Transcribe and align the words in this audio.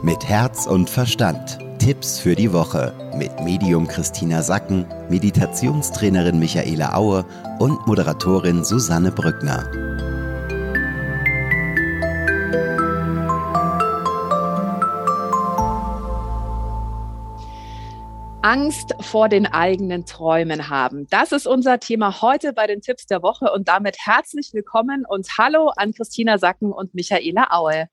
Mit 0.00 0.28
Herz 0.28 0.66
und 0.68 0.88
Verstand. 0.88 1.58
Tipps 1.80 2.20
für 2.20 2.36
die 2.36 2.52
Woche 2.52 2.94
mit 3.16 3.40
Medium 3.40 3.88
Christina 3.88 4.42
Sacken, 4.42 4.86
Meditationstrainerin 5.08 6.38
Michaela 6.38 6.94
Aue 6.94 7.24
und 7.58 7.84
Moderatorin 7.88 8.62
Susanne 8.62 9.10
Brückner. 9.10 9.68
Angst 18.42 18.94
vor 19.00 19.28
den 19.28 19.46
eigenen 19.46 20.06
Träumen 20.06 20.68
haben. 20.70 21.08
Das 21.10 21.32
ist 21.32 21.48
unser 21.48 21.80
Thema 21.80 22.22
heute 22.22 22.52
bei 22.52 22.68
den 22.68 22.82
Tipps 22.82 23.06
der 23.06 23.24
Woche 23.24 23.52
und 23.52 23.66
damit 23.66 23.96
herzlich 23.98 24.50
willkommen 24.52 25.04
und 25.08 25.26
hallo 25.36 25.72
an 25.74 25.92
Christina 25.92 26.38
Sacken 26.38 26.70
und 26.70 26.94
Michaela 26.94 27.48
Aue. 27.50 27.88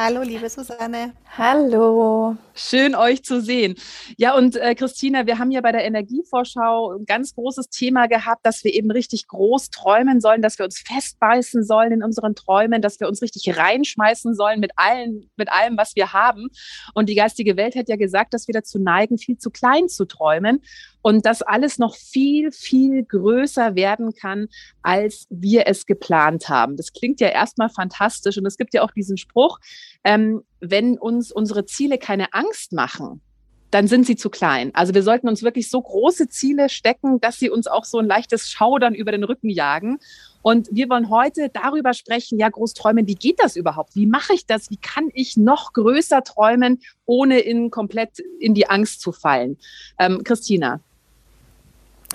Hallo, 0.00 0.22
liebe 0.22 0.48
Susanne. 0.48 1.12
Hallo. 1.36 2.36
Schön, 2.60 2.96
euch 2.96 3.22
zu 3.22 3.40
sehen. 3.40 3.76
Ja, 4.16 4.36
und 4.36 4.56
äh, 4.56 4.74
Christina, 4.74 5.26
wir 5.26 5.38
haben 5.38 5.52
ja 5.52 5.60
bei 5.60 5.70
der 5.70 5.84
Energievorschau 5.84 6.98
ein 6.98 7.06
ganz 7.06 7.36
großes 7.36 7.68
Thema 7.68 8.08
gehabt, 8.08 8.44
dass 8.44 8.64
wir 8.64 8.74
eben 8.74 8.90
richtig 8.90 9.28
groß 9.28 9.70
träumen 9.70 10.20
sollen, 10.20 10.42
dass 10.42 10.58
wir 10.58 10.64
uns 10.64 10.80
festbeißen 10.80 11.62
sollen 11.62 11.92
in 11.92 12.02
unseren 12.02 12.34
Träumen, 12.34 12.82
dass 12.82 12.98
wir 12.98 13.06
uns 13.06 13.22
richtig 13.22 13.56
reinschmeißen 13.56 14.34
sollen 14.34 14.58
mit 14.58 14.72
allen, 14.74 15.30
mit 15.36 15.52
allem, 15.52 15.76
was 15.76 15.94
wir 15.94 16.12
haben. 16.12 16.48
Und 16.94 17.08
die 17.08 17.14
geistige 17.14 17.56
Welt 17.56 17.76
hat 17.76 17.88
ja 17.88 17.94
gesagt, 17.94 18.34
dass 18.34 18.48
wir 18.48 18.54
dazu 18.54 18.80
neigen, 18.80 19.18
viel 19.18 19.38
zu 19.38 19.50
klein 19.50 19.88
zu 19.88 20.04
träumen 20.04 20.60
und 21.00 21.26
dass 21.26 21.42
alles 21.42 21.78
noch 21.78 21.94
viel, 21.94 22.50
viel 22.50 23.04
größer 23.04 23.76
werden 23.76 24.14
kann, 24.14 24.48
als 24.82 25.28
wir 25.30 25.68
es 25.68 25.86
geplant 25.86 26.48
haben. 26.48 26.76
Das 26.76 26.92
klingt 26.92 27.20
ja 27.20 27.28
erstmal 27.28 27.68
fantastisch 27.68 28.36
und 28.36 28.46
es 28.46 28.56
gibt 28.56 28.74
ja 28.74 28.82
auch 28.82 28.90
diesen 28.90 29.16
Spruch, 29.16 29.60
ähm, 30.02 30.42
wenn 30.60 30.98
uns 30.98 31.32
unsere 31.32 31.64
Ziele 31.64 31.98
keine 31.98 32.32
Angst 32.32 32.72
machen, 32.72 33.20
dann 33.70 33.86
sind 33.86 34.06
sie 34.06 34.16
zu 34.16 34.30
klein. 34.30 34.70
Also 34.74 34.94
wir 34.94 35.02
sollten 35.02 35.28
uns 35.28 35.42
wirklich 35.42 35.68
so 35.68 35.80
große 35.80 36.28
Ziele 36.28 36.68
stecken, 36.68 37.20
dass 37.20 37.38
sie 37.38 37.50
uns 37.50 37.66
auch 37.66 37.84
so 37.84 37.98
ein 37.98 38.06
leichtes 38.06 38.50
Schaudern 38.50 38.94
über 38.94 39.12
den 39.12 39.24
Rücken 39.24 39.50
jagen. 39.50 39.98
Und 40.40 40.68
wir 40.70 40.88
wollen 40.88 41.10
heute 41.10 41.50
darüber 41.52 41.92
sprechen, 41.92 42.38
ja, 42.38 42.48
groß 42.48 42.72
träumen, 42.72 43.06
wie 43.06 43.14
geht 43.14 43.40
das 43.40 43.56
überhaupt? 43.56 43.94
Wie 43.94 44.06
mache 44.06 44.32
ich 44.32 44.46
das? 44.46 44.70
Wie 44.70 44.78
kann 44.78 45.10
ich 45.12 45.36
noch 45.36 45.72
größer 45.74 46.22
träumen, 46.24 46.80
ohne 47.04 47.40
in 47.40 47.70
komplett 47.70 48.20
in 48.40 48.54
die 48.54 48.70
Angst 48.70 49.02
zu 49.02 49.12
fallen? 49.12 49.58
Ähm, 49.98 50.24
Christina. 50.24 50.80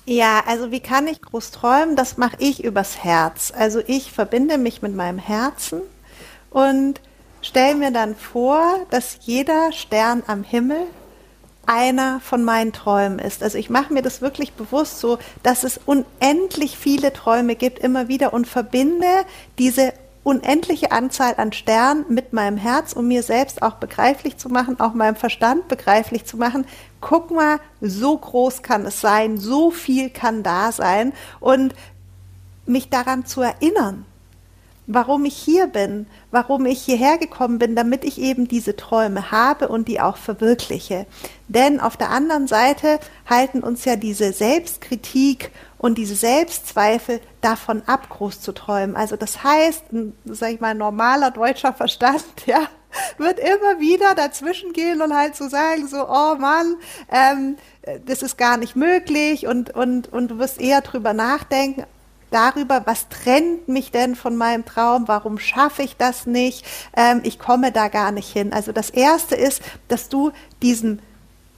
Ja, 0.06 0.44
also 0.48 0.72
wie 0.72 0.80
kann 0.80 1.08
ich 1.08 1.22
groß 1.22 1.52
träumen? 1.52 1.96
Das 1.96 2.18
mache 2.18 2.38
ich 2.40 2.64
übers 2.64 3.04
Herz. 3.04 3.54
Also 3.56 3.82
ich 3.86 4.12
verbinde 4.12 4.58
mich 4.58 4.82
mit 4.82 4.96
meinem 4.96 5.20
Herzen 5.20 5.82
und 6.50 7.00
stelle 7.44 7.76
mir 7.76 7.92
dann 7.92 8.16
vor, 8.16 8.80
dass 8.90 9.20
jeder 9.22 9.72
Stern 9.72 10.24
am 10.28 10.44
Himmel 10.44 10.88
einer 11.66 12.20
von 12.20 12.44
meinen 12.44 12.74
Träumen 12.74 13.20
ist. 13.20 13.44
Also 13.44 13.58
ich 13.58 13.70
mache 13.70 13.94
mir 13.94 14.02
das 14.02 14.22
wirklich 14.22 14.54
bewusst 14.54 15.00
so, 15.00 15.18
dass 15.44 15.64
es 15.64 15.80
unendlich 15.86 16.78
viele 16.78 17.14
Träume 17.14 17.56
gibt, 17.56 17.80
immer 17.80 18.08
wieder 18.08 18.34
und 18.34 18.48
verbinde 18.48 19.08
diese 19.60 19.94
unendliche 20.24 20.92
Anzahl 20.92 21.36
an 21.38 21.52
Sternen 21.52 22.06
mit 22.08 22.32
meinem 22.34 22.58
Herz, 22.58 22.94
um 22.94 23.08
mir 23.08 23.24
selbst 23.24 23.62
auch 23.62 23.76
begreiflich 23.76 24.38
zu 24.38 24.50
machen, 24.50 24.80
auch 24.80 24.94
meinem 24.94 25.16
Verstand 25.18 25.68
begreiflich 25.68 26.26
zu 26.26 26.38
machen. 26.38 26.66
Guck 27.02 27.32
mal, 27.32 27.60
so 27.82 28.18
groß 28.18 28.62
kann 28.62 28.86
es 28.86 29.02
sein, 29.02 29.38
so 29.38 29.70
viel 29.70 30.10
kann 30.10 30.44
da 30.44 30.72
sein 30.72 31.12
und 31.42 31.76
mich 32.66 32.90
daran 32.90 33.26
zu 33.26 33.42
erinnern, 33.42 34.06
warum 34.88 35.26
ich 35.26 35.36
hier 35.36 35.68
bin, 35.68 36.08
warum 36.32 36.66
ich 36.66 36.82
hierher 36.82 37.18
gekommen 37.18 37.60
bin, 37.60 37.76
damit 37.76 38.04
ich 38.04 38.20
eben 38.20 38.48
diese 38.48 38.76
Träume 38.76 39.32
habe 39.32 39.70
und 39.70 39.88
die 39.88 40.02
auch 40.02 40.18
verwirkliche. 40.18 41.06
Denn 41.48 41.80
auf 41.80 41.98
der 41.98 42.10
anderen 42.10 42.48
Seite 42.48 43.00
halten 43.30 43.62
uns 43.62 43.86
ja 43.86 43.96
diese 43.96 44.34
Selbstkritik 44.34 45.52
und 45.78 45.98
diese 45.98 46.16
Selbstzweifel 46.16 47.20
davon 47.42 47.84
ab, 47.86 48.10
groß 48.10 48.42
zu 48.42 48.54
träumen. 48.54 48.96
Also 48.96 49.16
das 49.16 49.44
heißt, 49.44 49.92
ein, 49.92 50.16
sag 50.26 50.52
ich 50.52 50.62
mal, 50.62 50.76
normaler 50.76 51.32
deutscher 51.32 51.74
Verstand, 51.74 52.26
ja, 52.46 52.68
wird 53.18 53.40
immer 53.40 53.80
wieder 53.80 54.16
dazwischen 54.16 54.72
gehen 54.74 55.02
und 55.02 55.16
halt 55.16 55.36
so 55.36 55.50
sagen, 55.50 55.88
so, 55.88 56.08
oh 56.08 56.36
Mann, 56.36 56.76
ähm, 57.12 57.58
das 58.06 58.22
ist 58.22 58.38
gar 58.38 58.58
nicht 58.58 58.76
möglich 58.76 59.48
und, 59.48 59.76
und, 59.76 60.12
und 60.12 60.30
du 60.30 60.38
wirst 60.38 60.62
eher 60.62 60.82
drüber 60.82 61.14
nachdenken, 61.14 61.86
darüber, 62.34 62.82
was 62.86 63.08
trennt 63.10 63.68
mich 63.68 63.92
denn 63.92 64.16
von 64.16 64.36
meinem 64.36 64.66
Traum, 64.66 65.08
warum 65.08 65.40
schaffe 65.40 65.84
ich 65.84 65.98
das 65.98 66.26
nicht, 66.26 66.66
ähm, 66.96 67.22
ich 67.24 67.40
komme 67.40 67.72
da 67.72 67.88
gar 67.88 68.12
nicht 68.12 68.32
hin. 68.32 68.54
Also 68.54 68.72
das 68.72 68.90
Erste 68.90 69.36
ist, 69.36 69.62
dass 69.88 70.10
du 70.10 70.32
diesen 70.62 71.02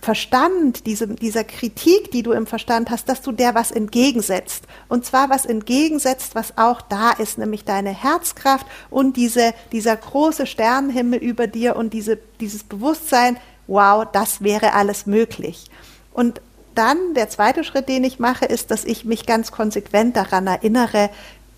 Verstand, 0.06 0.85
diese, 0.85 1.08
dieser 1.08 1.44
Kritik, 1.44 2.12
die 2.12 2.22
du 2.22 2.31
im 2.31 2.46
Verstand 2.46 2.91
hast, 2.91 3.09
dass 3.09 3.24
du 3.24 3.31
der 3.31 3.56
was 3.56 3.72
entgegensetzt. 3.72 4.66
Und 4.88 5.03
zwar 5.03 5.31
was 5.31 5.47
entgegensetzt, 5.47 6.35
was 6.35 6.59
auch 6.59 6.81
da 6.81 7.09
ist, 7.12 7.40
nämlich 7.40 7.66
deine 7.66 7.90
Herzkraft 7.90 8.68
und 8.91 9.18
diese, 9.18 9.56
dieser 9.72 9.96
große 9.96 10.46
Sternenhimmel 10.46 11.18
über 11.18 11.47
dir 11.47 11.75
und 11.75 11.91
diese, 11.94 12.19
dieses 12.40 12.64
Bewusstsein, 12.64 13.38
wow, 13.66 14.06
das 14.12 14.44
wäre 14.44 14.74
alles 14.74 15.08
möglich. 15.08 15.72
Und 16.14 16.40
dann 16.75 17.13
der 17.16 17.30
zweite 17.30 17.63
Schritt, 17.63 17.90
den 17.90 18.03
ich 18.03 18.19
mache, 18.19 18.46
ist, 18.46 18.72
dass 18.72 18.86
ich 18.86 19.06
mich 19.06 19.25
ganz 19.25 19.52
konsequent 19.52 20.16
daran 20.16 20.47
erinnere, 20.47 21.09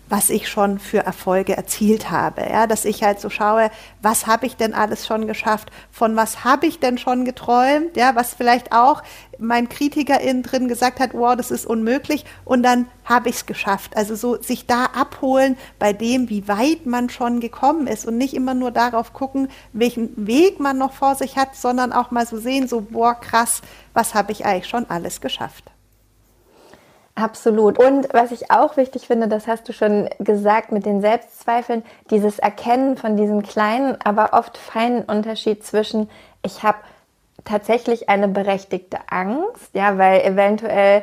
was 0.08 0.30
ich 0.30 0.48
schon 0.48 0.78
für 0.78 0.98
Erfolge 0.98 1.56
erzielt 1.56 2.10
habe. 2.10 2.42
Ja, 2.42 2.66
dass 2.66 2.84
ich 2.84 3.02
halt 3.02 3.20
so 3.20 3.30
schaue, 3.30 3.70
was 4.02 4.26
habe 4.26 4.46
ich 4.46 4.56
denn 4.56 4.74
alles 4.74 5.06
schon 5.06 5.26
geschafft, 5.26 5.70
von 5.90 6.16
was 6.16 6.44
habe 6.44 6.66
ich 6.66 6.80
denn 6.80 6.98
schon 6.98 7.24
geträumt, 7.24 7.96
ja, 7.96 8.14
was 8.16 8.34
vielleicht 8.34 8.72
auch 8.72 9.02
mein 9.38 9.68
Kritiker 9.68 10.20
innen 10.20 10.42
drin 10.42 10.68
gesagt 10.68 11.00
hat, 11.00 11.14
wow, 11.14 11.36
das 11.36 11.50
ist 11.50 11.66
unmöglich 11.66 12.24
und 12.44 12.62
dann 12.62 12.86
habe 13.04 13.28
ich 13.28 13.36
es 13.36 13.46
geschafft. 13.46 13.96
Also 13.96 14.14
so 14.16 14.40
sich 14.40 14.66
da 14.66 14.86
abholen 14.86 15.56
bei 15.78 15.92
dem, 15.92 16.28
wie 16.28 16.48
weit 16.48 16.86
man 16.86 17.08
schon 17.10 17.40
gekommen 17.40 17.86
ist 17.86 18.06
und 18.06 18.18
nicht 18.18 18.34
immer 18.34 18.54
nur 18.54 18.70
darauf 18.70 19.12
gucken, 19.12 19.48
welchen 19.72 20.26
Weg 20.26 20.60
man 20.60 20.78
noch 20.78 20.92
vor 20.92 21.14
sich 21.14 21.36
hat, 21.36 21.54
sondern 21.54 21.92
auch 21.92 22.10
mal 22.10 22.26
so 22.26 22.38
sehen, 22.38 22.68
so, 22.68 22.80
boah, 22.80 23.14
krass, 23.14 23.62
was 23.94 24.14
habe 24.14 24.32
ich 24.32 24.44
eigentlich 24.44 24.68
schon 24.68 24.88
alles 24.90 25.20
geschafft. 25.20 25.64
Absolut. 27.18 27.80
Und 27.80 28.06
was 28.12 28.30
ich 28.30 28.52
auch 28.52 28.76
wichtig 28.76 29.08
finde, 29.08 29.26
das 29.26 29.48
hast 29.48 29.68
du 29.68 29.72
schon 29.72 30.08
gesagt 30.20 30.70
mit 30.70 30.86
den 30.86 31.00
Selbstzweifeln, 31.00 31.82
dieses 32.10 32.38
Erkennen 32.38 32.96
von 32.96 33.16
diesem 33.16 33.42
kleinen, 33.42 33.96
aber 34.04 34.34
oft 34.34 34.56
feinen 34.56 35.02
Unterschied 35.02 35.64
zwischen, 35.64 36.08
ich 36.44 36.62
habe 36.62 36.78
tatsächlich 37.44 38.08
eine 38.08 38.28
berechtigte 38.28 38.98
Angst, 39.10 39.74
ja, 39.74 39.98
weil 39.98 40.20
eventuell 40.20 41.02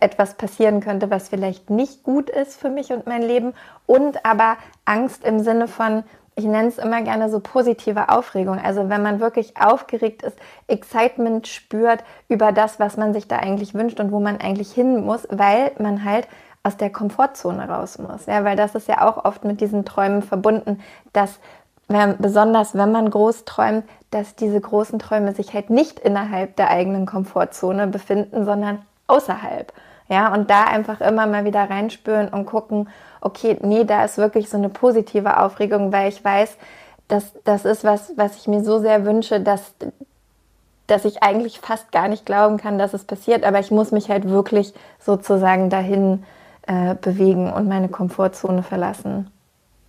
etwas 0.00 0.34
passieren 0.34 0.80
könnte, 0.80 1.10
was 1.10 1.28
vielleicht 1.28 1.70
nicht 1.70 2.02
gut 2.02 2.28
ist 2.28 2.58
für 2.58 2.68
mich 2.68 2.92
und 2.92 3.06
mein 3.06 3.22
Leben 3.22 3.54
und 3.86 4.24
aber 4.24 4.56
Angst 4.84 5.24
im 5.24 5.38
Sinne 5.38 5.68
von, 5.68 6.02
ich 6.36 6.44
nenne 6.44 6.68
es 6.68 6.76
immer 6.76 7.00
gerne 7.02 7.30
so 7.30 7.40
positive 7.40 8.10
Aufregung. 8.10 8.58
Also 8.58 8.90
wenn 8.90 9.02
man 9.02 9.20
wirklich 9.20 9.56
aufgeregt 9.56 10.22
ist, 10.22 10.36
Excitement 10.68 11.48
spürt 11.48 12.04
über 12.28 12.52
das, 12.52 12.78
was 12.78 12.98
man 12.98 13.14
sich 13.14 13.26
da 13.26 13.38
eigentlich 13.38 13.72
wünscht 13.74 13.98
und 14.00 14.12
wo 14.12 14.20
man 14.20 14.38
eigentlich 14.38 14.70
hin 14.70 15.04
muss, 15.04 15.26
weil 15.30 15.72
man 15.78 16.04
halt 16.04 16.28
aus 16.62 16.76
der 16.76 16.90
Komfortzone 16.90 17.68
raus 17.68 17.98
muss. 17.98 18.26
Ja, 18.26 18.44
weil 18.44 18.56
das 18.56 18.74
ist 18.74 18.86
ja 18.86 19.08
auch 19.08 19.24
oft 19.24 19.44
mit 19.44 19.62
diesen 19.62 19.86
Träumen 19.86 20.20
verbunden, 20.20 20.80
dass 21.14 21.38
wenn, 21.88 22.18
besonders 22.18 22.74
wenn 22.74 22.92
man 22.92 23.08
groß 23.08 23.44
träumt, 23.44 23.84
dass 24.10 24.34
diese 24.34 24.60
großen 24.60 24.98
Träume 24.98 25.32
sich 25.32 25.54
halt 25.54 25.70
nicht 25.70 26.00
innerhalb 26.00 26.56
der 26.56 26.68
eigenen 26.68 27.06
Komfortzone 27.06 27.86
befinden, 27.86 28.44
sondern 28.44 28.82
außerhalb. 29.06 29.72
Ja, 30.08 30.32
und 30.32 30.50
da 30.50 30.64
einfach 30.64 31.00
immer 31.00 31.26
mal 31.26 31.44
wieder 31.44 31.68
reinspüren 31.68 32.28
und 32.28 32.46
gucken, 32.46 32.88
okay, 33.20 33.56
nee, 33.62 33.84
da 33.84 34.04
ist 34.04 34.18
wirklich 34.18 34.48
so 34.48 34.56
eine 34.56 34.68
positive 34.68 35.40
Aufregung, 35.40 35.92
weil 35.92 36.08
ich 36.08 36.24
weiß, 36.24 36.56
dass 37.08 37.32
das 37.44 37.64
ist 37.64 37.84
was, 37.84 38.12
was 38.16 38.36
ich 38.36 38.46
mir 38.46 38.62
so 38.62 38.78
sehr 38.78 39.04
wünsche, 39.04 39.40
dass, 39.40 39.74
dass 40.86 41.04
ich 41.04 41.22
eigentlich 41.22 41.58
fast 41.58 41.90
gar 41.90 42.08
nicht 42.08 42.24
glauben 42.24 42.56
kann, 42.56 42.78
dass 42.78 42.94
es 42.94 43.04
passiert, 43.04 43.44
aber 43.44 43.58
ich 43.58 43.70
muss 43.70 43.90
mich 43.90 44.08
halt 44.08 44.28
wirklich 44.28 44.72
sozusagen 45.00 45.70
dahin 45.70 46.24
äh, 46.66 46.94
bewegen 46.94 47.52
und 47.52 47.68
meine 47.68 47.88
Komfortzone 47.88 48.62
verlassen. 48.62 49.30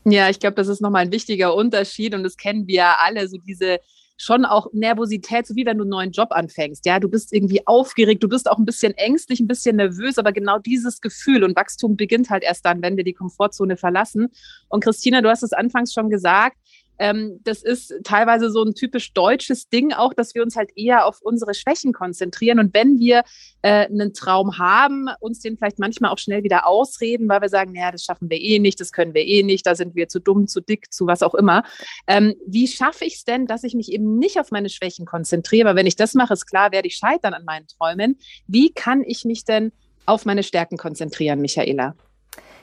Ja, 0.03 0.29
ich 0.29 0.39
glaube, 0.39 0.55
das 0.55 0.67
ist 0.67 0.81
nochmal 0.81 1.03
ein 1.03 1.11
wichtiger 1.11 1.53
Unterschied 1.53 2.15
und 2.15 2.23
das 2.23 2.37
kennen 2.37 2.65
wir 2.67 2.75
ja 2.75 2.97
alle, 3.03 3.27
so 3.27 3.37
diese 3.37 3.79
schon 4.17 4.45
auch 4.45 4.67
Nervosität, 4.73 5.45
so 5.45 5.55
wie 5.55 5.65
wenn 5.65 5.77
du 5.77 5.83
einen 5.83 5.91
neuen 5.91 6.11
Job 6.11 6.29
anfängst. 6.31 6.85
Ja, 6.85 6.99
du 6.99 7.07
bist 7.07 7.31
irgendwie 7.31 7.65
aufgeregt, 7.65 8.23
du 8.23 8.27
bist 8.27 8.49
auch 8.49 8.57
ein 8.57 8.65
bisschen 8.65 8.93
ängstlich, 8.95 9.39
ein 9.39 9.47
bisschen 9.47 9.75
nervös, 9.75 10.17
aber 10.17 10.31
genau 10.31 10.57
dieses 10.57 11.01
Gefühl 11.01 11.43
und 11.43 11.55
Wachstum 11.55 11.95
beginnt 11.95 12.29
halt 12.29 12.43
erst 12.43 12.65
dann, 12.65 12.81
wenn 12.81 12.97
wir 12.97 13.03
die 13.03 13.13
Komfortzone 13.13 13.77
verlassen. 13.77 14.29
Und 14.69 14.83
Christina, 14.83 15.21
du 15.21 15.29
hast 15.29 15.43
es 15.43 15.53
anfangs 15.53 15.93
schon 15.93 16.09
gesagt, 16.09 16.57
ähm, 16.99 17.39
das 17.43 17.63
ist 17.63 17.93
teilweise 18.03 18.49
so 18.49 18.63
ein 18.63 18.73
typisch 18.73 19.13
deutsches 19.13 19.69
Ding 19.69 19.93
auch, 19.93 20.13
dass 20.13 20.35
wir 20.35 20.43
uns 20.43 20.55
halt 20.55 20.71
eher 20.75 21.05
auf 21.05 21.21
unsere 21.21 21.53
Schwächen 21.53 21.93
konzentrieren. 21.93 22.59
Und 22.59 22.73
wenn 22.73 22.99
wir 22.99 23.23
äh, 23.61 23.85
einen 23.85 24.13
Traum 24.13 24.57
haben, 24.57 25.07
uns 25.19 25.39
den 25.39 25.57
vielleicht 25.57 25.79
manchmal 25.79 26.11
auch 26.11 26.17
schnell 26.17 26.43
wieder 26.43 26.65
ausreden, 26.65 27.29
weil 27.29 27.41
wir 27.41 27.49
sagen, 27.49 27.73
naja, 27.73 27.91
das 27.91 28.03
schaffen 28.03 28.29
wir 28.29 28.39
eh 28.39 28.59
nicht, 28.59 28.79
das 28.79 28.91
können 28.91 29.13
wir 29.13 29.25
eh 29.25 29.43
nicht, 29.43 29.65
da 29.65 29.75
sind 29.75 29.95
wir 29.95 30.07
zu 30.07 30.19
dumm, 30.19 30.47
zu 30.47 30.61
dick, 30.61 30.91
zu 30.91 31.07
was 31.07 31.23
auch 31.23 31.35
immer. 31.35 31.63
Ähm, 32.07 32.35
wie 32.45 32.67
schaffe 32.67 33.05
ich 33.05 33.15
es 33.15 33.23
denn, 33.23 33.47
dass 33.47 33.63
ich 33.63 33.75
mich 33.75 33.91
eben 33.91 34.17
nicht 34.17 34.39
auf 34.39 34.51
meine 34.51 34.69
Schwächen 34.69 35.05
konzentriere? 35.05 35.69
Weil 35.69 35.75
wenn 35.75 35.87
ich 35.87 35.95
das 35.95 36.13
mache, 36.13 36.33
ist 36.33 36.45
klar, 36.45 36.71
werde 36.71 36.87
ich 36.87 36.95
scheitern 36.95 37.33
an 37.33 37.45
meinen 37.45 37.67
Träumen. 37.67 38.17
Wie 38.47 38.71
kann 38.71 39.03
ich 39.03 39.25
mich 39.25 39.45
denn 39.45 39.71
auf 40.05 40.25
meine 40.25 40.43
Stärken 40.43 40.77
konzentrieren, 40.77 41.41
Michaela? 41.41 41.95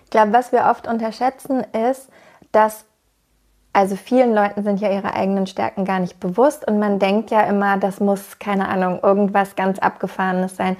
Ich 0.05 0.11
glaube, 0.11 0.33
was 0.33 0.53
wir 0.53 0.67
oft 0.71 0.87
unterschätzen, 0.87 1.65
ist, 1.91 2.09
dass 2.53 2.87
also 3.75 3.97
vielen 3.97 4.35
Leuten 4.35 4.63
sind 4.63 4.81
ja 4.81 4.91
ihre 4.91 5.15
eigenen 5.15 5.49
Stärken 5.49 5.85
gar 5.85 5.99
nicht 5.99 6.21
bewusst 6.21 6.67
und 6.67 6.79
man 6.79 7.01
denkt 7.01 7.33
ja 7.33 7.43
immer, 7.43 7.77
das 7.77 7.99
muss, 7.99 8.39
keine 8.39 8.69
Ahnung, 8.69 9.01
irgendwas 9.03 9.57
ganz 9.57 9.81
Abgefahrenes 9.81 10.57
sein. 10.57 10.77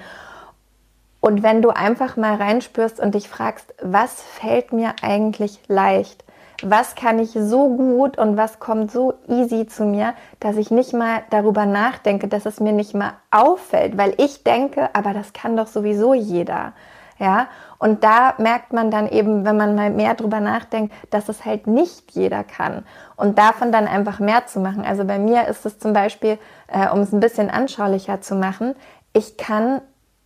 Und 1.19 1.43
wenn 1.43 1.61
du 1.61 1.71
einfach 1.71 2.15
mal 2.15 2.35
reinspürst 2.35 3.01
und 3.01 3.13
dich 3.13 3.27
fragst, 3.27 3.73
was 3.81 4.21
fällt 4.21 4.71
mir 4.71 4.93
eigentlich 5.01 5.59
leicht? 5.67 6.23
Was 6.63 6.95
kann 6.95 7.19
ich 7.19 7.31
so 7.31 7.75
gut 7.75 8.17
und 8.17 8.37
was 8.37 8.59
kommt 8.59 8.91
so 8.91 9.15
easy 9.27 9.67
zu 9.67 9.83
mir, 9.83 10.13
dass 10.39 10.55
ich 10.55 10.71
nicht 10.71 10.93
mal 10.93 11.23
darüber 11.31 11.65
nachdenke, 11.65 12.29
dass 12.29 12.45
es 12.45 12.61
mir 12.61 12.71
nicht 12.71 12.93
mal 12.93 13.13
auffällt, 13.29 13.97
weil 13.97 14.13
ich 14.17 14.45
denke, 14.45 14.89
aber 14.93 15.13
das 15.13 15.33
kann 15.33 15.57
doch 15.57 15.67
sowieso 15.67 16.13
jeder. 16.13 16.71
Ja, 17.19 17.47
und 17.85 18.03
da 18.03 18.33
merkt 18.39 18.73
man 18.73 18.89
dann 18.89 19.07
eben, 19.07 19.45
wenn 19.45 19.57
man 19.57 19.75
mal 19.75 19.91
mehr 19.91 20.15
drüber 20.15 20.39
nachdenkt, 20.39 20.91
dass 21.11 21.29
es 21.29 21.45
halt 21.45 21.67
nicht 21.67 22.13
jeder 22.13 22.43
kann. 22.43 22.83
Und 23.15 23.37
davon 23.37 23.71
dann 23.71 23.85
einfach 23.87 24.17
mehr 24.17 24.47
zu 24.47 24.59
machen. 24.59 24.83
Also 24.83 25.05
bei 25.05 25.19
mir 25.19 25.47
ist 25.47 25.67
es 25.67 25.77
zum 25.77 25.93
Beispiel, 25.93 26.39
äh, 26.65 26.89
um 26.89 27.01
es 27.01 27.13
ein 27.13 27.19
bisschen 27.19 27.51
anschaulicher 27.51 28.21
zu 28.21 28.33
machen, 28.33 28.73
ich 29.13 29.37
kann 29.37 29.81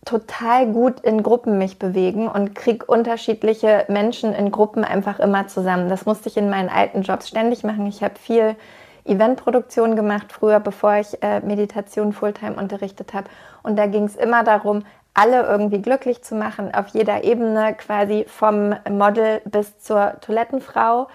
total 0.06 0.72
gut 0.72 1.00
in 1.00 1.22
Gruppen 1.22 1.58
mich 1.58 1.78
bewegen 1.78 2.28
und 2.28 2.54
kriege 2.54 2.86
unterschiedliche 2.86 3.84
Menschen 3.88 4.32
in 4.32 4.50
Gruppen 4.50 4.82
einfach 4.82 5.20
immer 5.20 5.46
zusammen. 5.46 5.90
Das 5.90 6.06
musste 6.06 6.30
ich 6.30 6.38
in 6.38 6.48
meinen 6.48 6.70
alten 6.70 7.02
Jobs 7.02 7.28
ständig 7.28 7.62
machen. 7.62 7.84
Ich 7.84 8.02
habe 8.02 8.14
viel 8.18 8.56
Eventproduktion 9.04 9.96
gemacht 9.96 10.32
früher, 10.32 10.60
bevor 10.60 10.94
ich 10.94 11.22
äh, 11.22 11.40
Meditation 11.40 12.14
Fulltime 12.14 12.54
unterrichtet 12.54 13.12
habe. 13.12 13.28
Und 13.62 13.78
da 13.78 13.84
ging 13.84 14.04
es 14.04 14.16
immer 14.16 14.44
darum, 14.44 14.84
alle 15.14 15.42
irgendwie 15.42 15.82
glücklich 15.82 16.22
zu 16.22 16.34
machen, 16.34 16.74
auf 16.74 16.88
jeder 16.88 17.24
Ebene, 17.24 17.74
quasi 17.74 18.24
vom 18.28 18.74
Model 18.88 19.40
bis 19.44 19.78
zur 19.78 20.20
Toilettenfrau. 20.20 21.08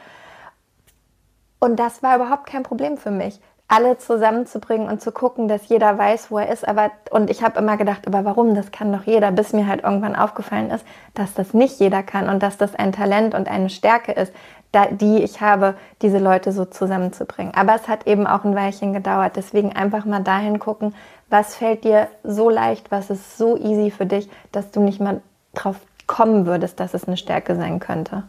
Und 1.60 1.78
das 1.78 2.04
war 2.04 2.16
überhaupt 2.16 2.48
kein 2.48 2.64
Problem 2.64 2.98
für 2.98 3.12
mich, 3.12 3.40
alle 3.68 3.98
zusammenzubringen 3.98 4.88
und 4.88 5.02
zu 5.02 5.12
gucken, 5.12 5.48
dass 5.48 5.68
jeder 5.68 5.98
weiß, 5.98 6.30
wo 6.30 6.38
er 6.38 6.50
ist. 6.50 6.68
Aber 6.68 6.92
und 7.10 7.30
ich 7.30 7.44
habe 7.44 7.60
immer 7.60 7.78
gedacht, 7.78 8.06
aber 8.06 8.24
warum? 8.24 8.54
Das 8.54 8.72
kann 8.72 8.94
doch 8.94 9.04
jeder, 9.04 9.32
bis 9.32 9.54
mir 9.54 9.68
halt 9.68 9.84
irgendwann 9.84 10.16
aufgefallen 10.16 10.70
ist, 10.70 10.86
dass 11.16 11.34
das 11.34 11.54
nicht 11.54 11.80
jeder 11.80 12.04
kann 12.04 12.30
und 12.30 12.44
dass 12.44 12.58
das 12.58 12.76
ein 12.76 12.92
Talent 12.92 13.34
und 13.34 13.50
eine 13.50 13.70
Stärke 13.70 14.12
ist, 14.12 14.34
da, 14.72 14.88
die 14.88 15.24
ich 15.24 15.42
habe, 15.42 15.76
diese 16.02 16.20
Leute 16.20 16.52
so 16.52 16.66
zusammenzubringen. 16.66 17.54
Aber 17.56 17.76
es 17.76 17.88
hat 17.88 18.08
eben 18.08 18.28
auch 18.28 18.44
ein 18.44 18.56
Weilchen 18.56 18.94
gedauert. 18.94 19.36
Deswegen 19.36 19.74
einfach 19.74 20.06
mal 20.06 20.22
dahin 20.22 20.60
gucken, 20.60 20.94
was 21.30 21.56
fällt 21.56 21.86
dir 21.86 22.08
so 22.24 22.50
leicht, 22.50 22.92
was 22.92 23.10
ist 23.10 23.38
so 23.38 23.58
easy 23.58 23.90
für 23.90 24.06
dich, 24.06 24.30
dass 24.52 24.72
du 24.72 24.82
nicht 24.82 25.00
mal 25.00 25.22
drauf 25.54 25.78
kommen 26.08 26.46
würdest, 26.46 26.80
dass 26.80 26.94
es 26.94 27.08
eine 27.08 27.18
Stärke 27.18 27.56
sein 27.56 27.80
könnte. 27.80 28.24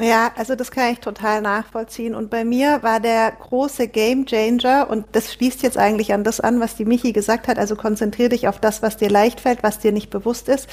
Ja, 0.00 0.30
also 0.36 0.54
das 0.54 0.70
kann 0.70 0.92
ich 0.92 1.00
total 1.00 1.42
nachvollziehen. 1.42 2.14
Und 2.14 2.30
bei 2.30 2.44
mir 2.44 2.82
war 2.82 3.00
der 3.00 3.32
große 3.32 3.88
Game 3.88 4.26
Changer, 4.26 4.88
und 4.88 5.06
das 5.12 5.32
schließt 5.32 5.62
jetzt 5.62 5.76
eigentlich 5.76 6.12
an 6.12 6.22
das 6.22 6.38
an, 6.40 6.60
was 6.60 6.76
die 6.76 6.84
Michi 6.84 7.12
gesagt 7.12 7.48
hat, 7.48 7.58
also 7.58 7.74
konzentriere 7.74 8.28
dich 8.28 8.46
auf 8.46 8.60
das, 8.60 8.80
was 8.80 8.96
dir 8.96 9.10
leicht 9.10 9.40
fällt, 9.40 9.62
was 9.64 9.80
dir 9.80 9.90
nicht 9.90 10.10
bewusst 10.10 10.48
ist, 10.48 10.68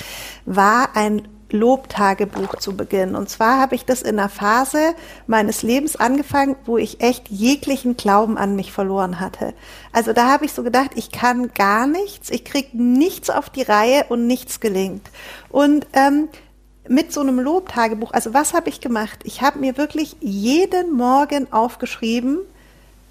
war 0.46 0.96
ein 0.96 1.28
Lobtagebuch 1.50 2.56
zu 2.58 2.76
beginnen. 2.76 3.16
Und 3.16 3.30
zwar 3.30 3.60
habe 3.60 3.76
ich 3.76 3.86
das 3.86 4.02
in 4.02 4.20
einer 4.20 4.30
Phase 4.30 4.94
meines 5.28 5.64
Lebens 5.64 5.96
angefangen, 5.96 6.56
wo 6.66 6.78
ich 6.78 7.02
echt 7.02 7.30
jeglichen 7.30 7.98
Glauben 7.98 8.38
an 8.38 8.56
mich 8.56 8.72
verloren 8.72 9.20
hatte. 9.20 9.54
Also 9.92 10.14
da 10.14 10.32
habe 10.32 10.46
ich 10.46 10.54
so 10.54 10.64
gedacht, 10.64 10.92
ich 10.96 11.12
kann 11.12 11.52
gar 11.54 11.88
nichts, 11.88 12.30
ich 12.30 12.46
krieg 12.46 12.74
nichts 12.74 13.30
auf 13.30 13.50
die 13.50 13.62
Reihe 13.64 14.06
und 14.10 14.28
nichts 14.28 14.60
gelingt. 14.60 15.10
Und 15.50 15.88
ähm, 15.94 16.30
mit 16.88 17.12
so 17.12 17.22
einem 17.22 17.40
Lobtagebuch, 17.40 18.12
also 18.12 18.34
was 18.34 18.54
habe 18.54 18.70
ich 18.70 18.80
gemacht? 18.80 19.20
Ich 19.24 19.42
habe 19.42 19.60
mir 19.60 19.78
wirklich 19.78 20.16
jeden 20.20 20.92
Morgen 20.94 21.52
aufgeschrieben, 21.52 22.40